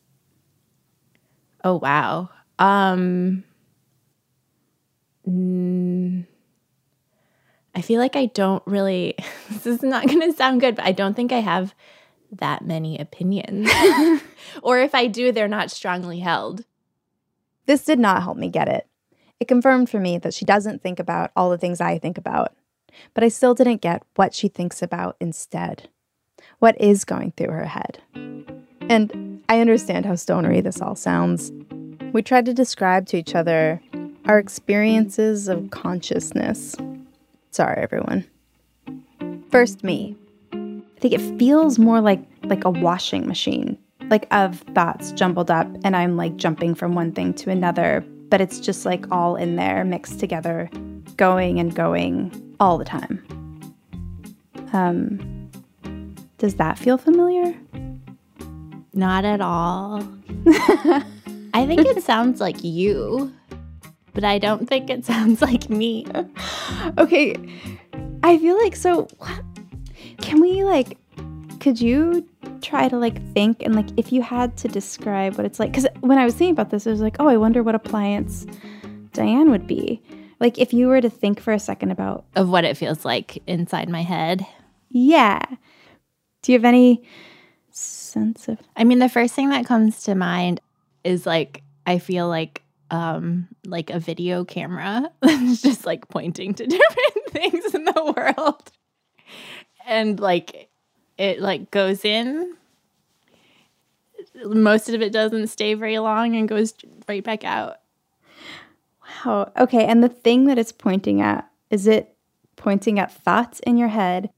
[1.65, 2.31] Oh wow.
[2.59, 3.45] Um
[5.29, 6.25] mm,
[7.75, 9.15] I feel like I don't really
[9.51, 11.75] this is not going to sound good, but I don't think I have
[12.33, 13.71] that many opinions.
[14.63, 16.65] or if I do, they're not strongly held.
[17.67, 18.87] This did not help me get it.
[19.41, 22.55] It confirmed for me that she doesn't think about all the things I think about,
[23.15, 25.89] but I still didn't get what she thinks about instead.
[26.59, 28.03] What is going through her head?
[28.89, 31.53] And I understand how stonery this all sounds.
[32.13, 33.81] We tried to describe to each other
[34.25, 36.75] our experiences of consciousness.
[37.51, 38.25] Sorry, everyone.
[39.51, 40.17] First, me.
[40.99, 43.79] I think it feels more like like a washing machine,
[44.11, 48.41] like of thoughts jumbled up, and I'm like jumping from one thing to another, but
[48.41, 50.69] it's just like all in there, mixed together,
[51.17, 53.23] going and going all the time.
[54.73, 55.49] Um,
[56.39, 57.55] does that feel familiar?
[58.93, 60.03] Not at all.
[61.55, 63.33] I think it sounds like you,
[64.15, 66.09] but I don't think it sounds like me.
[66.99, 67.37] okay,
[68.25, 69.07] I feel like so.
[70.21, 70.99] Can we like?
[71.61, 72.27] Could you
[72.63, 75.73] try to like think and like if you had to describe what it's like?
[75.73, 78.47] Because when I was thinking about this, I was like, oh, I wonder what appliance
[79.13, 80.03] Diane would be.
[80.41, 83.43] Like if you were to think for a second about, Of what it feels like
[83.47, 84.47] inside my head.
[84.91, 85.41] yeah.
[86.43, 87.03] Do you have any
[87.73, 88.59] sense of?
[88.77, 90.61] I mean, the first thing that comes to mind
[91.03, 96.67] is like I feel like um like a video camera that's just like pointing to
[96.79, 98.71] different things in the world.
[99.89, 100.69] And like
[101.17, 102.55] it like goes in
[104.45, 106.75] most of it doesn't stay very long and goes
[107.09, 107.79] right back out.
[109.25, 109.51] Wow.
[109.57, 109.85] Okay.
[109.85, 112.15] And the thing that it's pointing at is it
[112.57, 114.31] pointing at thoughts in your head,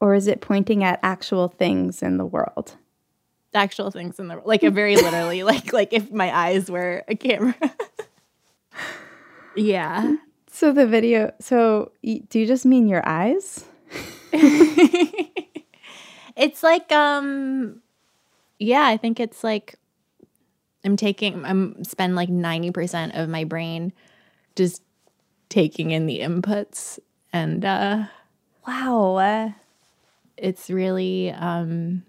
[0.00, 2.76] or is it pointing at actual things in the world?
[3.52, 4.46] Actual things in the world.
[4.46, 7.54] like a very literally like like if my eyes were a camera.
[9.56, 10.16] yeah.
[10.50, 11.32] So the video.
[11.40, 13.64] So do you just mean your eyes?
[16.36, 17.80] it's like um
[18.58, 19.76] yeah i think it's like
[20.84, 23.92] i'm taking i'm spend like 90% of my brain
[24.56, 24.82] just
[25.48, 26.98] taking in the inputs
[27.32, 28.04] and uh
[28.66, 29.16] Wow.
[29.16, 29.50] Uh,
[30.36, 32.02] it's really um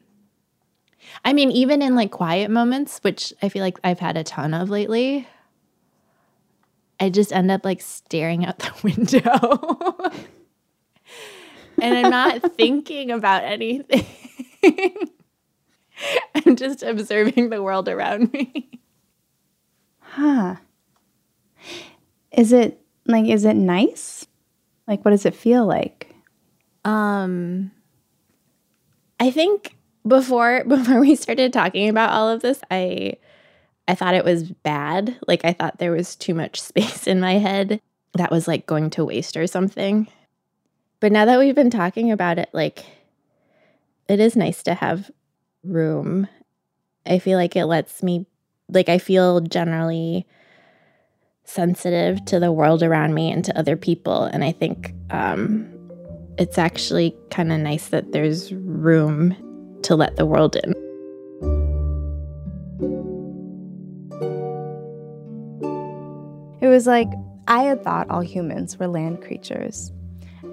[1.24, 4.56] i mean even in like quiet moments which i feel like i've had a ton
[4.56, 5.28] of lately
[7.00, 10.12] i just end up like staring out the window
[11.82, 14.06] and i'm not thinking about anything
[16.36, 18.70] i'm just observing the world around me
[20.16, 20.56] huh.
[22.32, 23.26] Is it like?
[23.26, 24.28] Is it nice?
[24.88, 26.14] Like, what does it feel like?
[26.84, 27.72] Um
[29.20, 29.76] I think
[30.08, 33.18] before before we started talking about all of this, I
[33.88, 35.18] I thought it was bad.
[35.28, 37.82] Like I thought there was too much space in my head
[38.14, 40.08] that was like going to waste or something.
[41.00, 42.86] But now that we've been talking about it, like
[44.08, 45.12] it is nice to have
[45.64, 46.28] room
[47.06, 48.26] I feel like it lets me,
[48.70, 50.26] like, I feel generally
[51.44, 54.24] sensitive to the world around me and to other people.
[54.24, 55.72] And I think um,
[56.40, 59.36] it's actually kind of nice that there's room
[59.84, 60.74] to let the world in.
[66.62, 67.10] It was like
[67.48, 69.92] I had thought all humans were land creatures,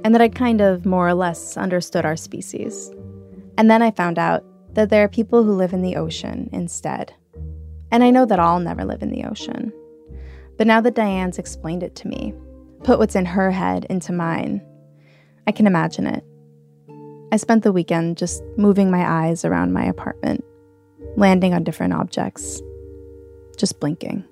[0.04, 2.90] and that I'd kind of more or less understood our species.
[3.58, 4.44] And then I found out
[4.74, 7.14] that there are people who live in the ocean instead.
[7.90, 9.72] And I know that I'll never live in the ocean.
[10.56, 12.34] But now that Diane's explained it to me,
[12.82, 14.62] put what's in her head into mine,
[15.46, 16.24] I can imagine it.
[17.32, 20.44] I spent the weekend just moving my eyes around my apartment,
[21.16, 22.60] landing on different objects,
[23.56, 24.24] just blinking.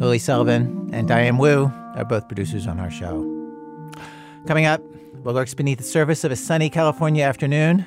[0.00, 3.20] Lilly Sullivan and Diane Wu are both producers on our show.
[4.46, 4.80] Coming up,
[5.22, 7.84] what lurks beneath the surface of a sunny California afternoon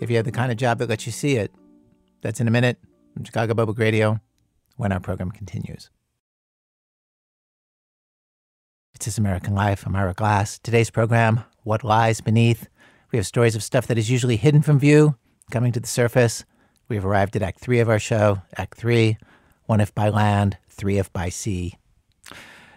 [0.00, 1.52] if you have the kind of job that lets you see it.
[2.22, 2.78] That's in a minute
[3.12, 4.20] from Chicago Public Radio
[4.76, 5.90] when our program continues.
[8.94, 9.84] It's This American Life.
[9.86, 10.60] I'm Ira Glass.
[10.60, 12.68] Today's program, What Lies Beneath.
[13.10, 15.16] We have stories of stuff that is usually hidden from view
[15.50, 16.44] coming to the surface.
[16.88, 19.18] We have arrived at Act 3 of our show, Act 3,
[19.64, 21.74] One If by Land, Three If by Sea.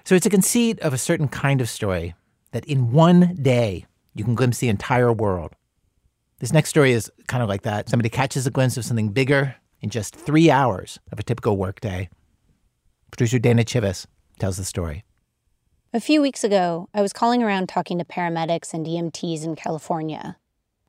[0.06, 2.16] So it's a conceit of a certain kind of story
[2.52, 3.86] that in one day
[4.16, 5.54] you can glimpse the entire world.
[6.40, 7.90] This next story is kind of like that.
[7.90, 12.10] Somebody catches a glimpse of something bigger in just three hours of a typical workday.
[13.12, 14.06] Producer Dana Chivvis
[14.40, 15.04] tells the story.
[15.92, 20.38] A few weeks ago, I was calling around talking to paramedics and EMTs in California.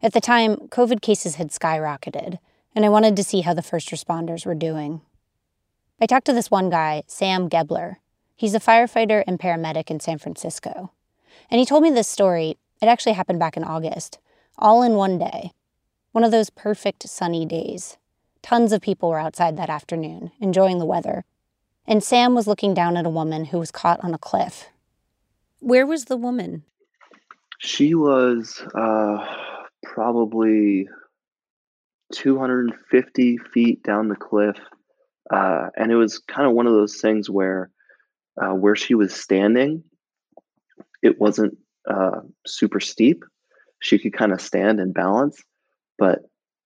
[0.03, 2.39] At the time, COVID cases had skyrocketed,
[2.75, 5.01] and I wanted to see how the first responders were doing.
[6.03, 7.97] I talked to this one guy, Sam Gebler.
[8.35, 10.93] He's a firefighter and paramedic in San Francisco.
[11.51, 12.57] And he told me this story.
[12.81, 14.19] It actually happened back in August,
[14.57, 15.53] all in one day.
[16.13, 17.99] One of those perfect sunny days.
[18.41, 21.25] Tons of people were outside that afternoon, enjoying the weather.
[21.87, 24.69] And Sam was looking down at a woman who was caught on a cliff.
[25.59, 26.63] Where was the woman?
[27.59, 29.27] She was uh,
[29.83, 30.89] probably
[32.15, 34.57] 250 feet down the cliff.
[35.31, 37.71] Uh, and it was kind of one of those things where
[38.41, 39.85] uh, where she was standing,
[41.03, 41.57] it wasn't
[41.89, 43.25] uh, super steep.
[43.81, 45.43] She could kind of stand and balance,
[45.99, 46.21] but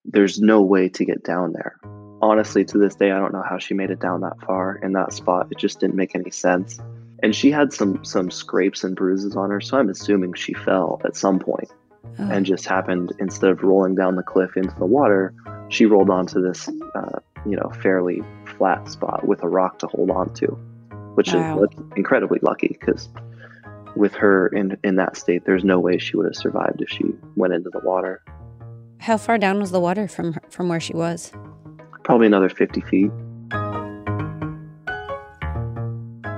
[0.04, 1.78] there's no way to get down there.
[2.22, 4.92] Honestly, to this day, I don't know how she made it down that far in
[4.92, 5.48] that spot.
[5.50, 6.78] It just didn't make any sense.
[7.22, 11.00] And she had some some scrapes and bruises on her, so I'm assuming she fell
[11.04, 11.70] at some point
[12.18, 12.28] Oh.
[12.30, 15.34] and just happened instead of rolling down the cliff into the water,
[15.68, 18.22] she rolled onto this, uh, you know, fairly
[18.56, 20.46] flat spot with a rock to hold on to,
[21.14, 21.62] which Wow.
[21.64, 23.08] is incredibly lucky because
[23.96, 27.04] with her in in that state, there's no way she would have survived if she
[27.36, 28.22] went into the water.
[28.98, 31.32] How far down was the water from from where she was?
[32.02, 33.10] Probably another 50 feet.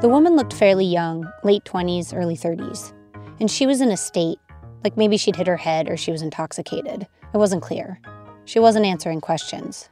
[0.03, 2.93] The woman looked fairly young, late 20s, early 30s.
[3.41, 4.39] And she was in a state,
[4.85, 7.07] like maybe she'd hit her head or she was intoxicated.
[7.35, 7.99] It wasn't clear.
[8.45, 9.89] She wasn't answering questions.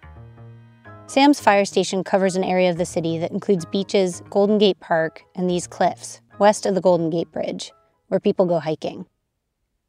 [1.07, 5.23] Sam's fire station covers an area of the city that includes beaches, Golden Gate Park,
[5.35, 7.73] and these cliffs, west of the Golden Gate Bridge,
[8.09, 9.07] where people go hiking.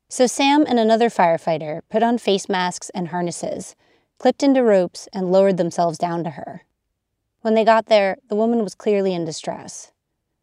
[0.09, 3.75] So Sam and another firefighter put on face masks and harnesses,
[4.19, 6.65] clipped into ropes, and lowered themselves down to her.
[7.41, 9.93] When they got there, the woman was clearly in distress,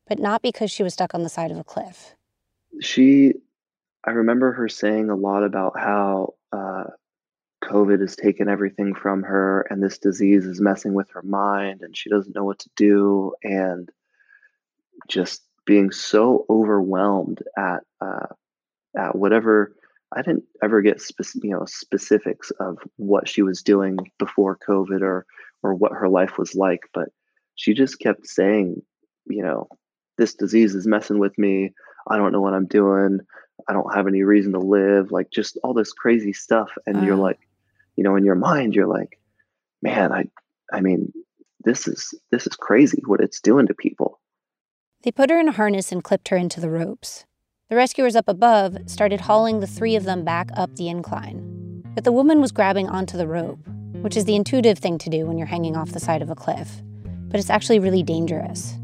[0.08, 2.14] but not because she was stuck on the side of a cliff.
[2.80, 3.34] She,
[4.04, 6.84] I remember her saying a lot about how uh,
[7.62, 11.96] COVID has taken everything from her and this disease is messing with her mind and
[11.96, 13.88] she doesn't know what to do and
[15.08, 18.26] just being so overwhelmed at uh,
[18.96, 19.74] at whatever
[20.14, 25.00] I didn't ever get spec- you know specifics of what she was doing before COVID
[25.00, 25.26] or
[25.62, 27.08] or what her life was like, but
[27.54, 28.82] she just kept saying,
[29.26, 29.68] you know,
[30.18, 31.72] this disease is messing with me.
[32.08, 33.20] I don't know what I'm doing.
[33.68, 35.12] I don't have any reason to live.
[35.12, 37.38] Like just all this crazy stuff, and you're like,
[37.96, 39.18] you know, in your mind, you're like,
[39.82, 40.28] man, I,
[40.72, 41.12] I mean,
[41.64, 44.20] this is this is crazy what it's doing to people.
[45.02, 47.24] They put her in a harness and clipped her into the ropes.
[47.68, 51.82] The rescuers up above started hauling the three of them back up the incline.
[51.94, 53.58] But the woman was grabbing onto the rope,
[54.02, 56.34] which is the intuitive thing to do when you're hanging off the side of a
[56.34, 56.82] cliff.
[57.28, 58.74] But it's actually really dangerous.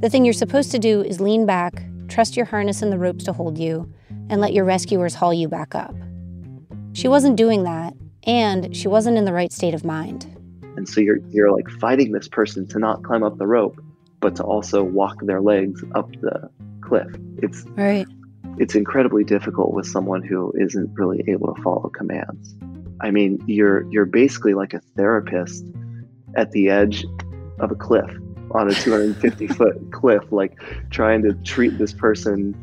[0.00, 3.24] The thing you're supposed to do is lean back, trust your harness and the ropes
[3.24, 3.92] to hold you,
[4.28, 5.94] and let your rescuers haul you back up.
[6.92, 7.94] She wasn't doing that,
[8.24, 10.26] and she wasn't in the right state of mind.
[10.76, 13.80] And so you're you're like fighting this person to not climb up the rope,
[14.20, 16.48] but to also walk their legs up the
[16.80, 17.08] cliff.
[17.38, 18.06] It's Right.
[18.58, 22.54] it's incredibly difficult with someone who isn't really able to follow commands.
[23.00, 25.64] I mean, you're you're basically like a therapist
[26.36, 27.04] at the edge
[27.60, 28.10] of a cliff
[28.52, 30.58] on a 250 foot cliff, like
[30.90, 32.54] trying to treat this person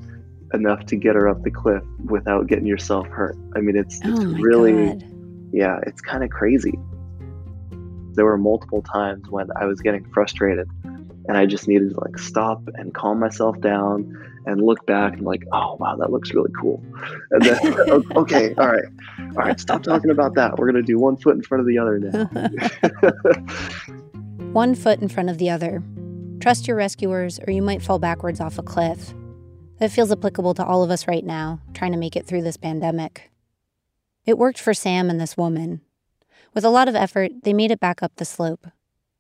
[0.54, 3.36] enough to get her up the cliff without getting yourself hurt.
[3.56, 5.04] I mean, it's, oh it's Oh really, God.
[5.52, 6.78] Yeah, it's kind of crazy.
[8.14, 10.70] There were multiple times when I was getting frustrated
[11.28, 15.22] and I just needed to like stop and calm myself down and look back and
[15.22, 16.84] like, oh wow, that looks really cool.
[17.32, 18.86] And then okay, all right,
[19.20, 20.58] all right, stop talking about that.
[20.58, 22.30] We're gonna do one foot in front of the other now.
[24.54, 25.84] One foot in front of the other.
[26.40, 29.14] Trust your rescuers, or you might fall backwards off a cliff.
[29.78, 32.58] That feels applicable to all of us right now, trying to make it through this
[32.58, 33.30] pandemic.
[34.30, 35.82] It worked for Sam and this woman.
[36.54, 38.68] With a lot of effort, they made it back up the slope.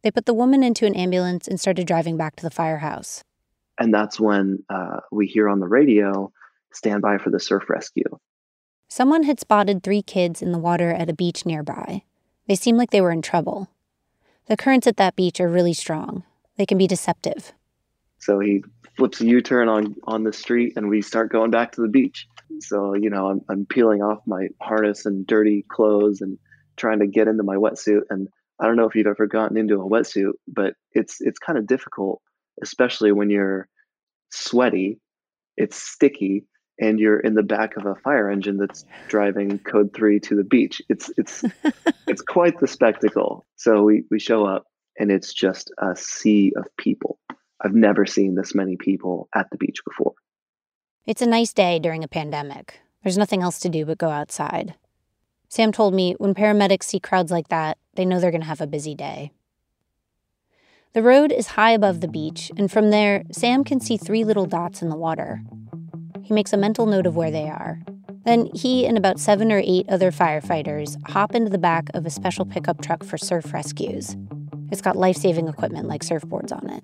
[0.03, 3.23] They put the woman into an ambulance and started driving back to the firehouse.
[3.79, 6.31] and that's when uh, we hear on the radio,
[6.71, 8.19] "Stand by for the surf rescue."
[8.87, 12.03] Someone had spotted three kids in the water at a beach nearby.
[12.47, 13.67] They seemed like they were in trouble.
[14.45, 16.23] The currents at that beach are really strong.
[16.57, 17.51] They can be deceptive.
[18.19, 18.63] So he
[18.95, 22.27] flips a U-turn on on the street, and we start going back to the beach.
[22.59, 26.37] So you know, I'm I'm peeling off my harness and dirty clothes and
[26.77, 28.03] trying to get into my wetsuit.
[28.09, 28.27] And
[28.59, 31.67] I don't know if you've ever gotten into a wetsuit, but it's it's kind of
[31.67, 32.21] difficult,
[32.61, 33.67] especially when you're
[34.31, 34.99] sweaty,
[35.57, 36.45] it's sticky,
[36.79, 40.43] and you're in the back of a fire engine that's driving code three to the
[40.43, 40.81] beach.
[40.89, 41.43] It's it's
[42.07, 43.45] it's quite the spectacle.
[43.55, 44.65] So we we show up,
[44.97, 47.19] and it's just a sea of people.
[47.63, 50.13] I've never seen this many people at the beach before.
[51.09, 52.81] It's a nice day during a pandemic.
[53.03, 54.75] There's nothing else to do but go outside.
[55.47, 58.61] Sam told me when paramedics see crowds like that, they know they're going to have
[58.61, 59.31] a busy day.
[60.93, 64.45] The road is high above the beach, and from there, Sam can see three little
[64.45, 65.41] dots in the water.
[66.21, 67.81] He makes a mental note of where they are.
[68.23, 72.11] Then he and about seven or eight other firefighters hop into the back of a
[72.11, 74.15] special pickup truck for surf rescues.
[74.71, 76.83] It's got life saving equipment like surfboards on it.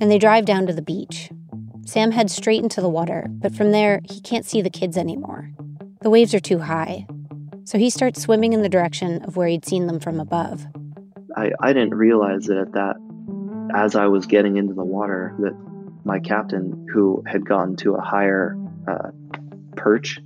[0.00, 1.28] And they drive down to the beach.
[1.84, 5.50] Sam heads straight into the water, but from there, he can't see the kids anymore.
[6.02, 7.06] The waves are too high.
[7.64, 10.66] So he starts swimming in the direction of where he'd seen them from above.
[11.36, 12.96] I, I didn't realize that at that
[13.74, 15.56] as I was getting into the water that
[16.04, 18.56] my captain, who had gotten to a higher
[18.88, 19.10] uh,
[19.76, 20.18] perch,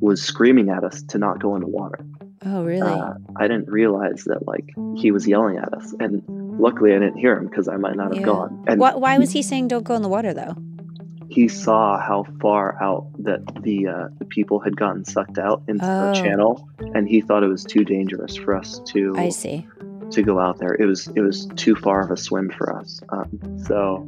[0.00, 1.98] was screaming at us to not go in the water.
[2.44, 2.80] Oh, really?
[2.88, 6.22] Uh, I didn't realize that like he was yelling at us, and
[6.60, 8.26] luckily I didn't hear him because I might not have Yeah.
[8.26, 8.64] gone.
[8.68, 10.54] And why, why was he saying don't go in the water, though?
[11.28, 15.84] He saw how far out that the uh, the people had gotten sucked out into
[15.84, 16.08] Oh.
[16.08, 19.66] the channel, and he thought it was too dangerous for us to I see.
[20.10, 20.74] to go out there.
[20.74, 23.00] It was it was too far of a swim for us.
[23.10, 24.06] Um, so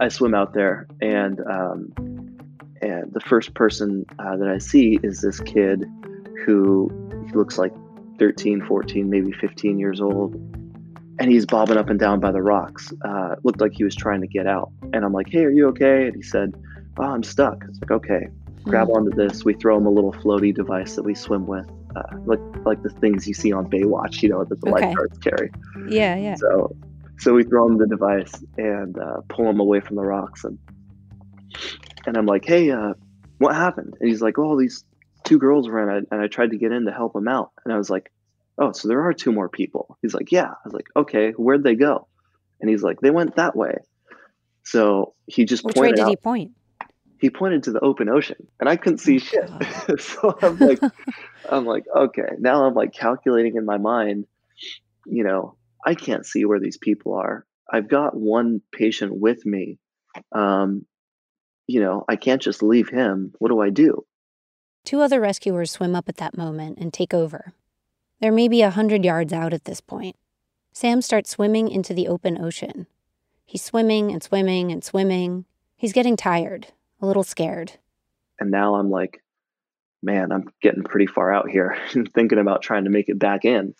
[0.00, 1.92] I swim out there, and um,
[2.82, 5.84] and the first person uh, that I see is this kid
[6.44, 6.90] who
[7.34, 7.72] looks like
[8.18, 10.34] 13, 14, maybe 15 years old.
[11.18, 12.92] And he's bobbing up and down by the rocks.
[13.04, 14.72] Uh, looked like he was trying to get out.
[14.92, 16.06] And I'm like, hey, are you okay?
[16.06, 16.52] And he said,
[16.98, 17.64] oh, I'm stuck.
[17.68, 18.28] It's like, okay,
[18.64, 19.44] grab onto this.
[19.44, 22.90] We throw him a little floaty device that we swim with, uh, like like the
[22.90, 24.86] things you see on Baywatch, you know, that the Okay.
[24.86, 25.50] lifeguards carry.
[25.86, 26.34] Yeah, yeah.
[26.36, 26.74] So,
[27.18, 30.58] so we throw him the device and uh, pull him away from the rocks, and
[32.06, 32.94] and I'm like, hey, uh,
[33.38, 33.94] what happened?
[34.00, 34.84] And he's like, oh, these
[35.24, 37.50] two girls were in, it, and I tried to get in to help him out,
[37.64, 38.10] and I was like,
[38.58, 39.98] oh, so there are two more people.
[40.02, 40.48] He's like, yeah.
[40.50, 42.08] I was like, okay, where'd they go?
[42.60, 43.76] And he's like, they went that way.
[44.62, 46.08] So he just Which way did out.
[46.08, 46.52] he point?
[47.24, 49.48] he pointed to the open ocean, and I couldn't see shit.
[49.98, 50.78] so I'm like,
[51.50, 52.28] I'm like, okay.
[52.38, 54.26] Now I'm like calculating in my mind,
[55.06, 57.46] you know, I can't see where these people are.
[57.70, 59.78] I've got one patient with me.
[60.32, 60.84] Um,
[61.66, 63.32] you know, I can't just leave him.
[63.38, 64.04] What do I do?
[64.84, 67.54] Two other rescuers swim up at that moment and take over.
[68.24, 70.16] They're maybe a hundred yards out at this point.
[70.72, 72.86] Sam starts swimming into the open ocean.
[73.44, 75.44] He's swimming and swimming and swimming.
[75.76, 76.68] He's getting tired,
[77.02, 77.72] a little scared.
[78.40, 79.22] And now I'm like,
[80.02, 83.44] man, I'm getting pretty far out here and thinking about trying to make it back
[83.44, 83.74] in.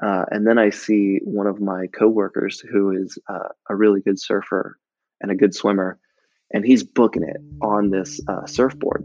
[0.00, 4.18] Uh, and then I see one of my coworkers who is uh, a really good
[4.18, 4.78] surfer
[5.20, 5.98] and a good swimmer,
[6.50, 9.04] and he's booking it on this uh, surfboard.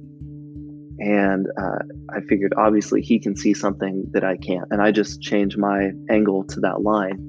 [1.00, 1.80] And uh,
[2.14, 4.66] I figured obviously he can see something that I can't.
[4.70, 7.26] And I just changed my angle to that line.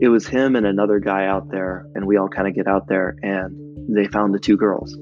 [0.00, 2.88] It was him and another guy out there, and we all kind of get out
[2.88, 4.96] there and they found the two girls.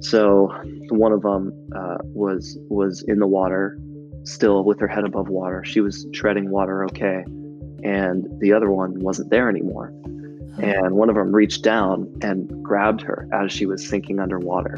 [0.00, 0.48] So
[0.90, 3.78] one of them uh, was was in the water,
[4.24, 5.62] still with her head above water.
[5.64, 7.22] She was treading water okay,
[7.84, 9.92] and the other one wasn't there anymore.
[10.58, 14.76] And one of them reached down and grabbed her as she was sinking underwater.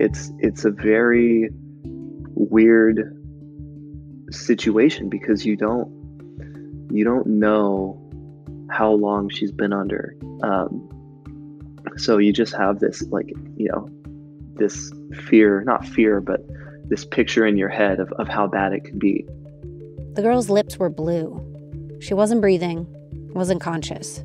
[0.00, 1.50] It's it's a very
[2.34, 3.16] weird
[4.30, 8.00] situation because you don't you don't know
[8.70, 10.16] how long she's been under.
[10.42, 10.88] Um,
[11.96, 13.88] so you just have this like you know
[14.54, 14.90] this
[15.28, 16.40] fear, not fear, but
[16.88, 19.26] this picture in your head of, of how bad it could be.
[20.14, 21.46] The girl's lips were blue.
[22.00, 22.86] She wasn't breathing,
[23.34, 24.24] wasn't conscious.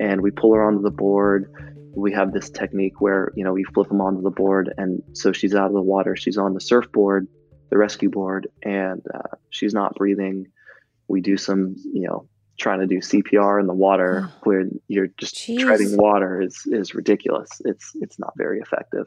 [0.00, 1.52] And we pull her onto the board.
[1.98, 4.72] We have this technique where, you know, we flip them onto the board.
[4.76, 6.16] And so she's out of the water.
[6.16, 7.28] She's on the surfboard,
[7.70, 10.46] the rescue board, and uh, she's not breathing.
[11.08, 12.28] We do some, you know,
[12.58, 15.60] trying to do CPR in the water where you're just Jeez.
[15.60, 17.50] treading water is, is ridiculous.
[17.64, 19.06] It's, it's not very effective.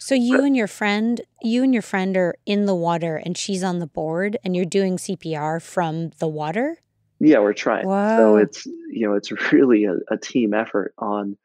[0.00, 3.64] So you and your friend, you and your friend are in the water and she's
[3.64, 6.78] on the board and you're doing CPR from the water?
[7.20, 7.84] Yeah, we're trying.
[7.84, 11.36] So it's you know it's really a, a team effort on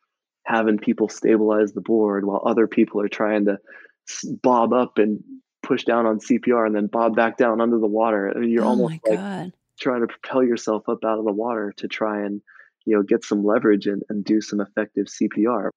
[0.44, 3.60] having people stabilize the board while other people are trying to
[4.26, 5.24] bob up and
[5.62, 8.32] push down on CPR and then bob back down under the water.
[8.36, 9.54] I mean, you're oh almost like god.
[9.80, 12.42] trying to propel yourself up out of the water to try and
[12.86, 15.70] you know get some leverage and, and do some effective CPR.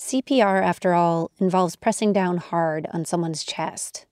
[0.00, 4.06] CPR, after all, involves pressing down hard on someone's chest.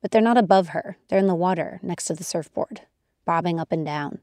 [0.00, 0.96] But they're not above her.
[1.08, 2.82] They're in the water next to the surfboard,
[3.24, 4.20] bobbing up and down.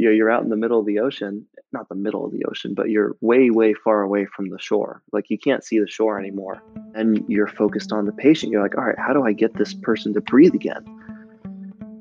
[0.00, 2.46] You know, you're out in the middle of the ocean, not the middle of the
[2.46, 5.02] ocean, but you're way, way far away from the shore.
[5.12, 6.62] Like you can't see the shore anymore.
[6.94, 8.50] And you're focused on the patient.
[8.50, 10.82] You're like, all right, how do I get this person to breathe again?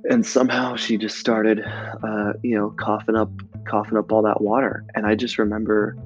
[0.10, 1.62] And somehow she just started,
[2.02, 3.32] uh, you know, coughing up,
[3.66, 4.86] coughing up all that water.
[4.96, 5.98] And I just remember,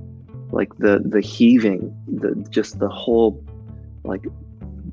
[0.52, 3.40] like the the heaving, the just the whole,
[4.04, 4.26] like,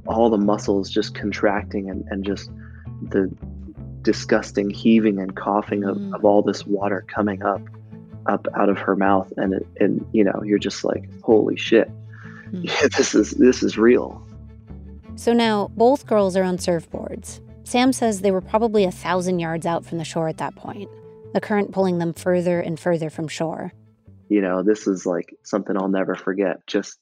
[0.07, 2.51] all the muscles just contracting and and just
[3.09, 3.35] the
[4.03, 6.15] disgusting heaving and coughing of, mm.
[6.15, 7.61] of all this water coming up
[8.27, 9.33] up out of her mouth.
[9.37, 11.89] And it, and you know you're just like holy shit.
[12.51, 12.65] Hmm.
[12.97, 14.27] This is this is real.
[15.17, 17.41] So now both girls are on surfboards.
[17.65, 20.91] Sam says they were probably a thousand yards out from the shore at that point,
[21.35, 23.73] the current pulling them further and further from shore.
[24.29, 26.67] you know this is like something i'll never forget.
[26.67, 26.99] Just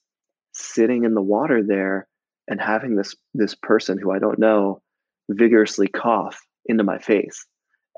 [0.51, 2.07] sitting in the water there
[2.47, 4.81] and having this this person who i don't know
[5.29, 7.45] vigorously cough into my face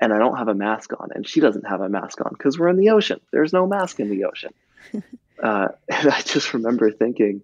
[0.00, 2.58] and i don't have a mask on and she doesn't have a mask on because
[2.58, 3.20] we're in the ocean.
[3.32, 4.52] There's no mask in the ocean.
[5.42, 7.42] Uh, and i just remember thinking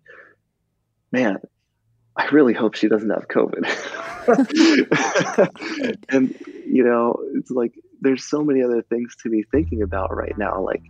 [1.10, 1.38] man
[2.16, 3.66] i really hope she doesn't have covid.
[6.08, 10.36] And you know it's like there's so many other things to be thinking about right
[10.38, 10.82] now like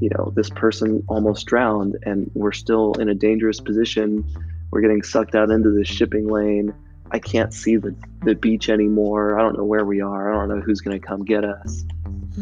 [0.00, 4.24] you know this person almost drowned and we're still in a dangerous position.
[4.70, 6.72] We're getting sucked out into the shipping lane
[7.10, 10.48] i can't see the, the beach anymore i don't know where we are i don't
[10.48, 11.84] know who's going to come get us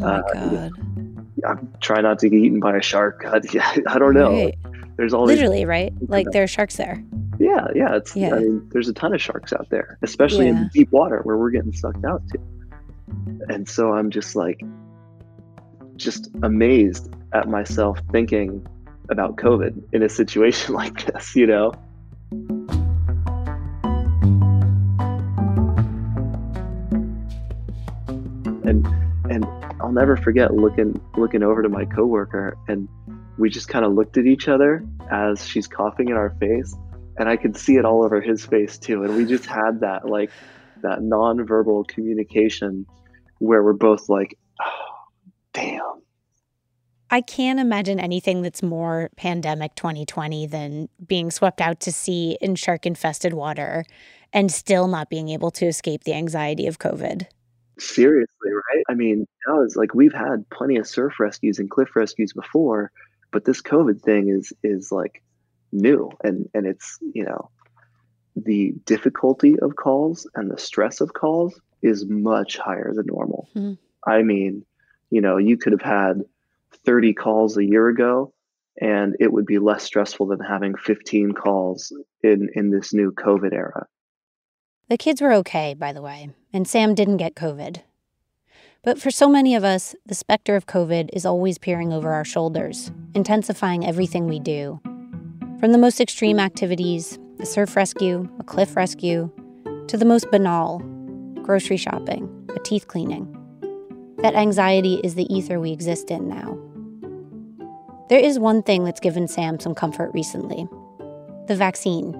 [0.01, 0.71] Oh Uh, god.
[1.47, 3.41] i'm trying not to get eaten by a shark i,
[3.87, 4.57] I don't know Right.
[4.97, 5.93] there's all these Literally, right?
[6.07, 7.03] Like there are sharks there.
[7.39, 7.95] yeah, yeah.
[7.95, 8.35] It's Yeah.
[8.35, 10.61] I mean, there's a ton of sharks out there, especially Yeah.
[10.63, 12.39] in deep water where we're getting sucked out to.
[13.49, 14.61] And so I'm just like
[15.95, 18.65] just amazed at myself thinking
[19.09, 21.73] about COVID in a situation like this, you know?
[29.93, 32.87] Never forget looking looking over to my coworker and
[33.37, 36.75] we just kind of looked at each other as she's coughing in our face
[37.17, 39.03] and I could see it all over his face too.
[39.03, 40.31] And we just had that like
[40.81, 42.85] that nonverbal communication
[43.39, 44.95] where we're both like, oh,
[45.53, 45.81] damn.
[47.09, 52.55] I can't imagine anything that's more pandemic 2020 than being swept out to sea in
[52.55, 53.85] shark infested water
[54.31, 57.27] and still not being able to escape the anxiety of COVID.
[57.77, 58.83] Seriously, right?
[58.89, 62.91] I mean, now it's like we've had plenty of surf rescues and cliff rescues before,
[63.31, 65.23] but this COVID thing is is like
[65.71, 67.49] new and and it's, you know,
[68.35, 73.47] the difficulty of calls and the stress of calls is much higher than normal.
[73.53, 73.73] Hmm.
[74.05, 74.65] I mean,
[75.09, 76.23] you know, you could have had
[76.85, 78.33] 30 calls a year ago
[78.81, 81.93] and it would be less stressful than having 15 calls
[82.23, 83.87] in in this new COVID era.
[84.89, 87.81] The kids were okay, by the way, and Sam didn't get COVID.
[88.83, 92.25] But for so many of us, the specter of COVID is always peering over our
[92.25, 94.81] shoulders, intensifying everything we do.
[95.61, 99.31] From the most extreme activities, a surf rescue, a cliff rescue,
[99.87, 100.79] to the most banal,
[101.43, 103.25] grocery shopping, a teeth cleaning.
[104.17, 106.59] That anxiety is the ether we exist in now.
[108.09, 110.67] There is one thing that's given Sam some comfort recently
[111.47, 112.13] the vaccine.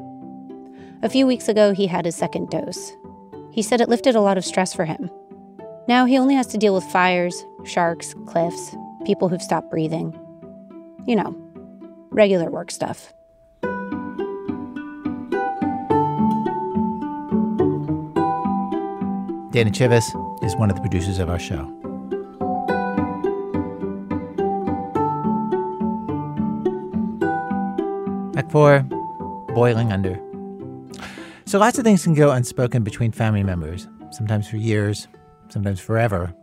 [1.02, 2.94] A few weeks ago, he had his second dose.
[3.52, 5.10] He said it lifted a lot of stress for him.
[5.88, 8.76] Now he only has to deal with fires, sharks, cliffs,
[9.06, 10.18] people who've stopped breathing.
[11.06, 11.36] You know,
[12.10, 13.14] regular work stuff.
[19.52, 21.70] Dana Chivvis is one of the producers of our show.
[28.36, 28.80] Act four,
[29.54, 30.20] boiling under.
[31.46, 35.08] So lots of things can go unspoken between family members, sometimes for years,
[35.54, 36.34] sometimes forever.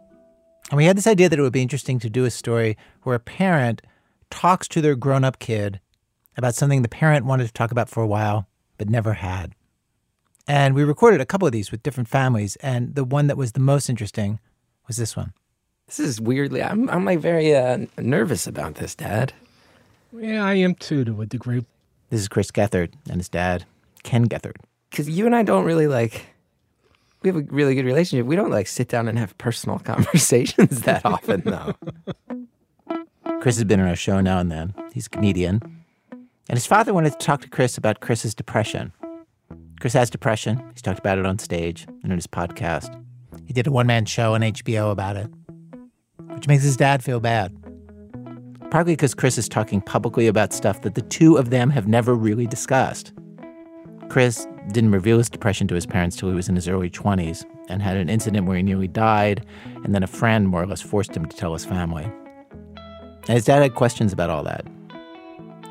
[0.71, 3.17] And we had this idea that it would be interesting to do a story where
[3.17, 3.83] a parent
[4.31, 5.81] talks to their grown up kid
[6.37, 8.47] about something the parent wanted to talk about for a while,
[8.79, 9.55] but never had.
[10.47, 13.53] And we recorded a couple of these with different families, and the one that was
[13.53, 14.39] the most interesting
[14.87, 15.33] was this one.
[15.87, 19.33] This is weirdly, I'm, I'm like very uh, nervous about this, Dad.
[20.13, 21.65] Yeah, I am too, to a degree.
[22.11, 23.65] This is Chris Gethard and his dad,
[24.03, 24.57] Ken Gethard.
[24.91, 26.27] Because you and I don't really like,
[27.23, 28.27] we have a really good relationship.
[28.27, 31.75] We don't like sit down and have personal conversations that often, though.
[33.41, 34.75] Chris has been on our show now and then.
[34.93, 35.61] He's a comedian.
[36.49, 38.93] And his father wanted to talk to Chris about Chris's depression.
[39.81, 40.63] Chris has depression.
[40.75, 43.03] He's talked about it on stage and in his podcast.
[43.47, 45.31] He did a one man show on HBO about it,
[46.35, 47.57] which makes his dad feel bad.
[48.71, 52.15] Partly because Chris is talking publicly about stuff that the two of them have never
[52.15, 53.13] really discussed.
[54.09, 57.45] Chris didn't reveal his depression to his parents till he was in his early 20s
[57.69, 59.45] and had an incident where he nearly died,
[59.85, 62.05] and then a friend more or less forced him to tell his family.
[62.05, 64.67] And his dad had questions about all that.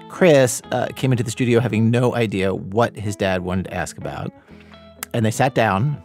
[0.09, 3.97] Chris uh, came into the studio having no idea what his dad wanted to ask
[3.97, 4.33] about.
[5.13, 6.01] And they sat down,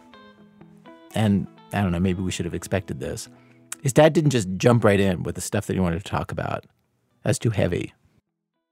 [1.13, 3.29] and I don't know, maybe we should have expected this.
[3.81, 6.31] His dad didn't just jump right in with the stuff that he wanted to talk
[6.31, 6.65] about.
[7.23, 7.93] That's too heavy.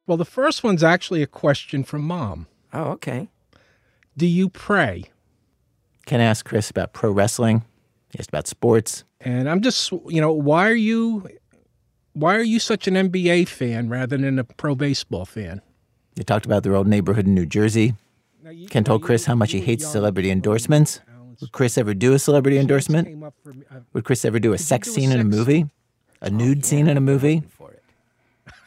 [0.06, 2.48] Well, the first one's actually a question from mom.
[2.74, 3.30] Oh, okay.
[4.18, 5.06] Do you pray?
[6.06, 7.64] Ken asked Chris about pro wrestling.
[8.12, 9.04] He asked about sports.
[9.22, 11.28] And I'm just, you know, why are you
[12.14, 15.62] why are you such an NBA fan rather than a pro baseball fan?
[16.16, 17.96] They talked about their old neighborhood in New Jersey.
[18.70, 21.00] Ken told Chris how much he hates celebrity endorsements.
[21.08, 23.26] Uh, Would Chris ever do a celebrity endorsement?
[23.94, 25.66] Would Chris ever do a sex scene in a movie?
[26.22, 27.44] A oh, nude scene in a movie?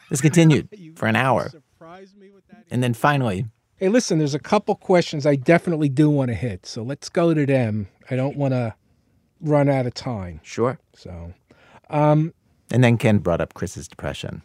[0.09, 1.51] This continued for an hour.
[2.69, 3.45] And then finally,
[3.79, 6.65] Hey, listen, there's a couple questions I definitely do want to hit.
[6.65, 7.87] So let's go to them.
[8.09, 8.73] I don't want to
[9.39, 10.39] run out of time.
[10.41, 10.79] Sure.
[10.95, 11.33] So,
[11.91, 12.33] um,
[12.71, 14.41] and then Ken brought up Chris's depression.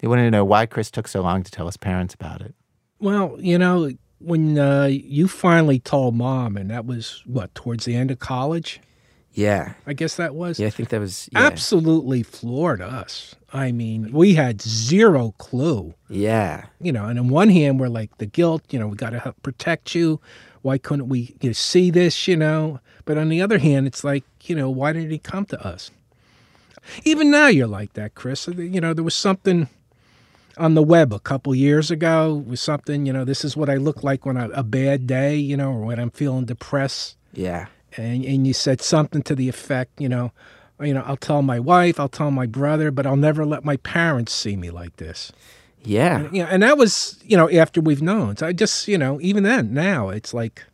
[0.00, 2.54] He wanted to know why Chris took so long to tell his parents about it.
[3.00, 7.96] well, you know, when uh, you finally told mom, and that was what, towards the
[7.96, 8.80] end of college?
[9.38, 9.74] Yeah.
[9.86, 10.58] I guess that was.
[10.58, 11.28] Yeah, I think that was.
[11.32, 11.38] Yeah.
[11.46, 13.36] Absolutely floored us.
[13.52, 15.94] I mean, we had zero clue.
[16.08, 16.66] Yeah.
[16.80, 18.64] You know, and on one hand, we're like the guilt.
[18.70, 20.20] You know, we got to help protect you.
[20.62, 22.26] Why couldn't we you know, see this?
[22.26, 25.44] You know, but on the other hand, it's like you know, why did he come
[25.46, 25.92] to us?
[27.04, 28.48] Even now, you're like that, Chris.
[28.48, 29.68] You know, there was something
[30.56, 32.42] on the web a couple years ago.
[32.44, 35.36] Was something you know, this is what I look like when I, a bad day,
[35.36, 37.16] you know, or when I'm feeling depressed.
[37.32, 37.66] Yeah.
[37.96, 40.32] And and you said something to the effect, you know,
[40.80, 43.76] you know, I'll tell my wife, I'll tell my brother, but I'll never let my
[43.78, 45.32] parents see me like this.
[45.82, 46.20] Yeah.
[46.20, 48.36] And, you know, and that was, you know, after we've known.
[48.36, 50.64] So I just, you know, even then, now it's like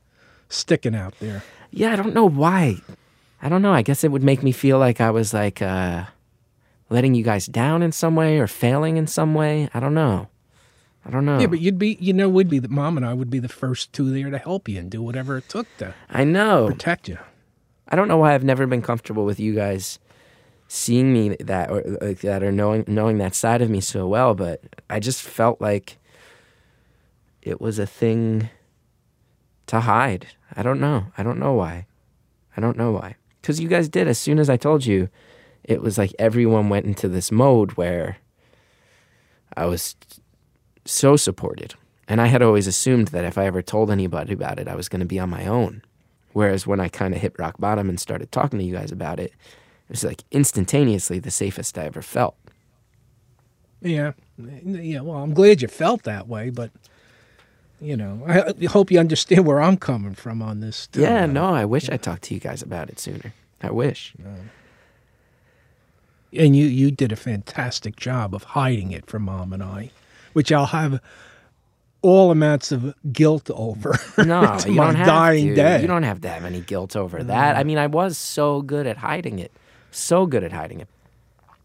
[0.49, 1.43] sticking out there.
[1.71, 2.79] Yeah, I don't know why.
[3.43, 3.73] I don't know.
[3.73, 6.05] I guess it would make me feel like I was like uh,
[6.91, 9.69] letting you guys down in some way or failing in some way.
[9.75, 10.29] I don't know.
[11.07, 11.39] I don't know.
[11.39, 13.93] Yeah, but you'd be, you know—we'd be the mom and I would be the first
[13.93, 16.67] two there to help you and do whatever it took to I know.
[16.67, 17.19] protect you.
[17.89, 19.99] I don't know why I've never been comfortable with you guys
[20.67, 24.35] seeing me that or like that or knowing knowing that side of me so well,
[24.35, 25.99] but I just felt like
[27.43, 28.49] it was a thing
[29.67, 30.29] to hide.
[30.57, 31.07] I don't know.
[31.19, 31.87] I don't know why.
[32.57, 33.17] I don't know why.
[33.43, 35.11] Cuz you guys did as soon as I told you,
[35.63, 38.17] it was like everyone went into this mode where
[39.55, 39.95] I was
[40.85, 41.75] so supported.
[42.07, 44.89] And I had always assumed that if I ever told anybody about it, I was
[44.89, 45.83] going to be on my own.
[46.33, 49.21] Whereas when I kind of hit rock bottom and started talking to you guys about
[49.21, 52.37] it, it was like instantaneously the safest I ever felt.
[53.81, 54.13] Yeah.
[54.37, 55.01] Yeah.
[55.01, 56.71] Well, I'm glad you felt that way, but,
[57.81, 60.89] you know, I hope you understand where I'm coming from on this.
[60.89, 61.03] Too.
[61.03, 63.33] yeah, no, I wish I talked to you guys about it sooner.
[63.63, 64.15] I wish.
[66.37, 69.91] And you, you did a fantastic job of hiding it from mom and I,
[70.35, 71.01] which I'll have
[72.03, 73.99] all amounts of guilt over.
[74.19, 75.55] No, you my don't have dying to.
[75.55, 75.81] day.
[75.81, 77.57] You don't have to have any guilt over that.
[77.57, 79.51] I mean, I was so good at hiding it.
[79.91, 80.89] So good at hiding it.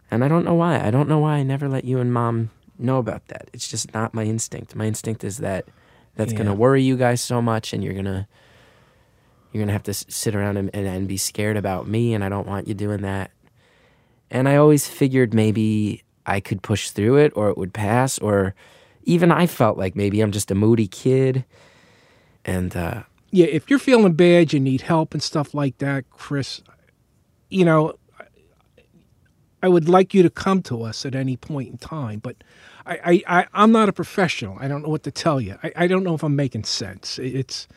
[0.10, 0.80] And I don't know why.
[0.80, 2.50] I don't know why I never let you and mom
[2.80, 3.50] know about that.
[3.54, 4.76] It's just not my instinct.
[4.76, 5.66] My instinct is that
[6.16, 8.26] that's going to worry you guys so much and you're going to
[9.52, 12.24] you're gonna have to s- sit around and, and, and be scared about me, and
[12.24, 13.32] I don't want you doing that.
[14.30, 18.56] And I always figured maybe I could push through it, or it would pass, or
[19.04, 21.46] even I felt like maybe I'm just a moody kid,
[22.46, 26.62] and uh, yeah, if you're feeling bad, you need help and stuff like that, Chris,
[27.50, 27.94] you know,
[29.62, 32.38] I would like you to come to us at any point in time, but
[32.86, 34.58] I, I, I I'm not a professional.
[34.60, 35.58] I don't know what to tell you.
[35.64, 37.20] I, I don't know if I'm making sense.
[37.20, 37.68] It's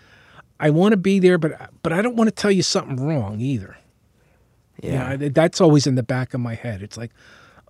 [0.61, 3.41] I want to be there, but but I don't want to tell you something wrong
[3.41, 3.77] either.
[4.83, 5.17] You Yeah.
[5.17, 6.83] know, that's always in the back of my head.
[6.83, 7.13] It's like,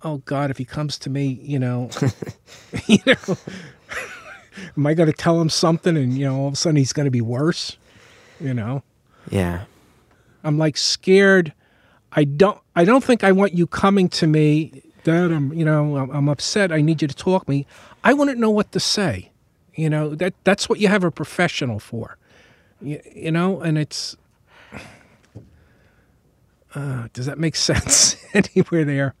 [0.03, 1.89] oh God, if he comes to me, you know,
[2.87, 3.37] you know,
[4.77, 6.93] am I going to tell him something, and you know, all of a sudden he's
[6.93, 7.77] going to be worse?
[8.39, 8.83] You know.
[9.29, 9.65] yeah,
[10.43, 11.53] I'm like scared.
[12.11, 12.59] I don't.
[12.75, 14.83] I don't think I want you coming to me.
[15.03, 15.53] Dad, I'm.
[15.53, 16.71] You know, I'm, I'm upset.
[16.71, 17.65] I need you to talk me.
[18.03, 19.31] I wouldn't know what to say.
[19.75, 22.17] You know that that's what you have a professional for.
[22.81, 24.17] You, you know, and it's.
[26.75, 28.17] Uh, does that make sense?
[28.33, 29.13] Anywhere there?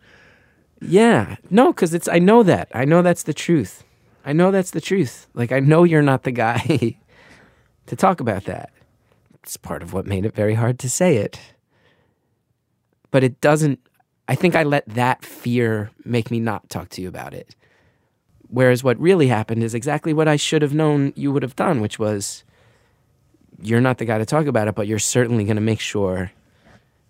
[0.85, 1.35] Yeah.
[1.49, 2.69] No, because it's I know that.
[2.73, 3.83] I know that's the truth.
[4.25, 5.27] I know that's the truth.
[5.33, 6.97] Like I know you're not the guy
[7.87, 8.71] to talk about that.
[9.35, 11.39] It's part of what made it very hard to say it.
[13.11, 13.79] But it doesn't
[14.27, 17.55] I think I let that fear make me not talk to you about it.
[18.47, 21.81] Whereas what really happened is exactly what I should have known you would have done,
[21.81, 22.43] which was
[23.61, 26.31] you're not the guy to talk about it, but you're certainly going to make sure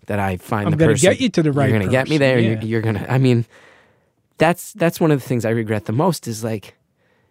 [0.06, 1.70] that I find I'm the gonna get you to the right place.
[1.70, 2.38] You're going to get me there.
[2.38, 2.50] yeah.
[2.50, 3.10] You're, you're going to.
[3.12, 3.44] I mean,
[4.38, 6.74] that's that's one of the things I regret the most is like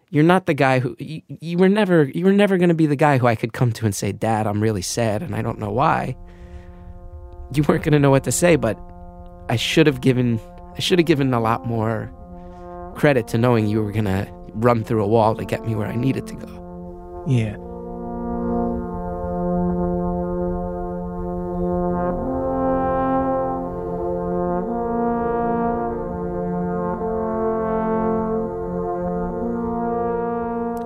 [0.10, 2.86] you're not the guy who you, you were never you were never going to be
[2.86, 5.42] the guy who I could come to and say, "Dad, I'm really sad and I
[5.42, 6.16] don't know why."
[7.54, 8.80] You weren't going to know what to say, but
[9.50, 10.40] I should have given
[10.76, 12.12] I should have given a lot more
[12.96, 15.88] credit to knowing you were going to run through a wall to get me where
[15.88, 17.26] I needed to go.
[17.28, 17.58] Yeah.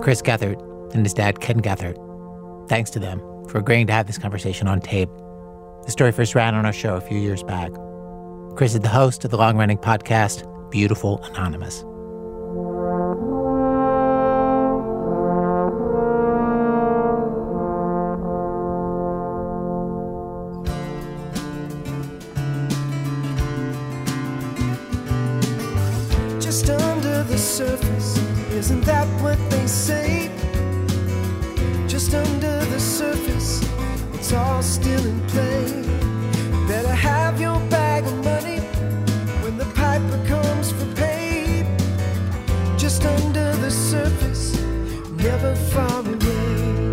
[0.08, 0.58] Chris Gethard
[0.94, 1.94] and his dad, Ken Gethard.
[2.66, 5.10] Thanks to them for agreeing to have this conversation on tape.
[5.84, 7.70] The story first ran on our show a few years back.
[8.56, 11.84] Chris is the host of the long running podcast, Beautiful Anonymous.
[35.08, 35.64] All play.
[36.66, 38.58] Better have your bag of money
[39.42, 41.64] when the piper comes for pay.
[42.76, 44.54] Just under the surface,
[45.12, 46.92] never far away.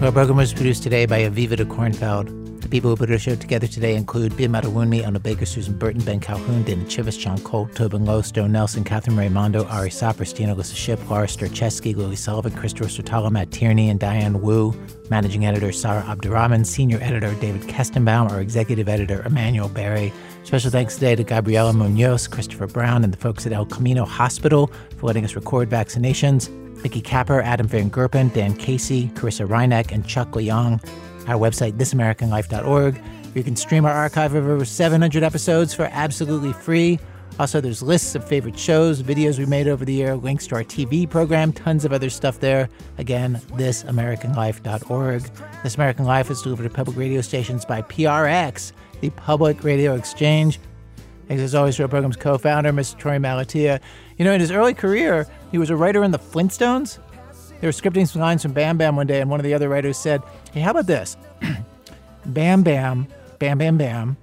[0.00, 2.51] Our program was produced today by Aviva DeKornfeld.
[2.72, 6.20] People who put our show together today include Bim Adewunmi, Anna Baker, Susan Burton, Ben
[6.20, 10.74] Calhoun, Dana Chivvis, John Colt, Tobin Low, Stowe Nelson, Katherine Raimondo, Ari Sopper, Stina Alissa
[10.74, 14.74] Shipp, Laura Starecheski, Lilly Sullivan, Christopher Swetala, Matt Tierney, and Diane Wu.
[15.10, 20.10] Managing editor Sarah Abdurrahman, senior editor David Kestenbaum, our executive editor Emanuele Berry.
[20.44, 24.72] Special thanks today to Gabriela Munoz, Christopher Brown, and the folks at El Camino Hospital
[24.96, 26.48] for letting us record vaccinations.
[26.82, 30.82] Mickey Capper, Adam Van Gerpen, Dan Casey, Carissa Reineck, and Chuck Leong.
[31.26, 33.00] Our website, thisamericanlife.org.
[33.34, 36.98] You can stream our archive of over 700 episodes for absolutely free.
[37.38, 40.64] Also, there's lists of favorite shows, videos we made over the year, links to our
[40.64, 42.68] TV program, tons of other stuff there.
[42.98, 45.22] Again, thisamericanlife.org.
[45.62, 50.60] This American Life is delivered to public radio stations by PRX, the Public Radio Exchange.
[51.30, 53.00] As always to our program's co-founder, Mr.
[53.00, 53.80] Torey Malatia.
[54.18, 56.98] You know, in his early career, he was a writer in the Flintstones.
[57.62, 59.68] They were scripting some lines from Bam Bam one day, and one of the other
[59.68, 60.20] writers said,
[60.52, 61.16] Hey, how about this?
[62.26, 63.06] bam Bam,
[63.38, 64.16] Bam Bam Bam,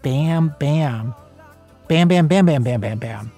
[0.00, 1.14] Bam Bam,
[1.88, 3.32] Bam Bam Bam Bam Bam Bam Bam.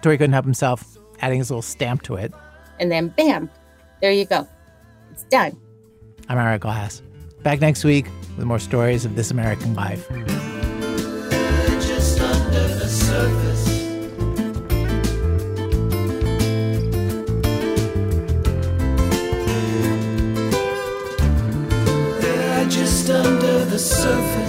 [0.00, 2.32] Torey couldn't help himself, adding his little stamp to it.
[2.78, 3.50] And then bam,
[4.00, 4.46] there you go.
[5.10, 5.60] It's done.
[6.28, 7.02] I'm Ira Glass.
[7.42, 8.06] Back next week
[8.36, 10.08] with more stories of this American life.
[23.74, 24.43] The surface.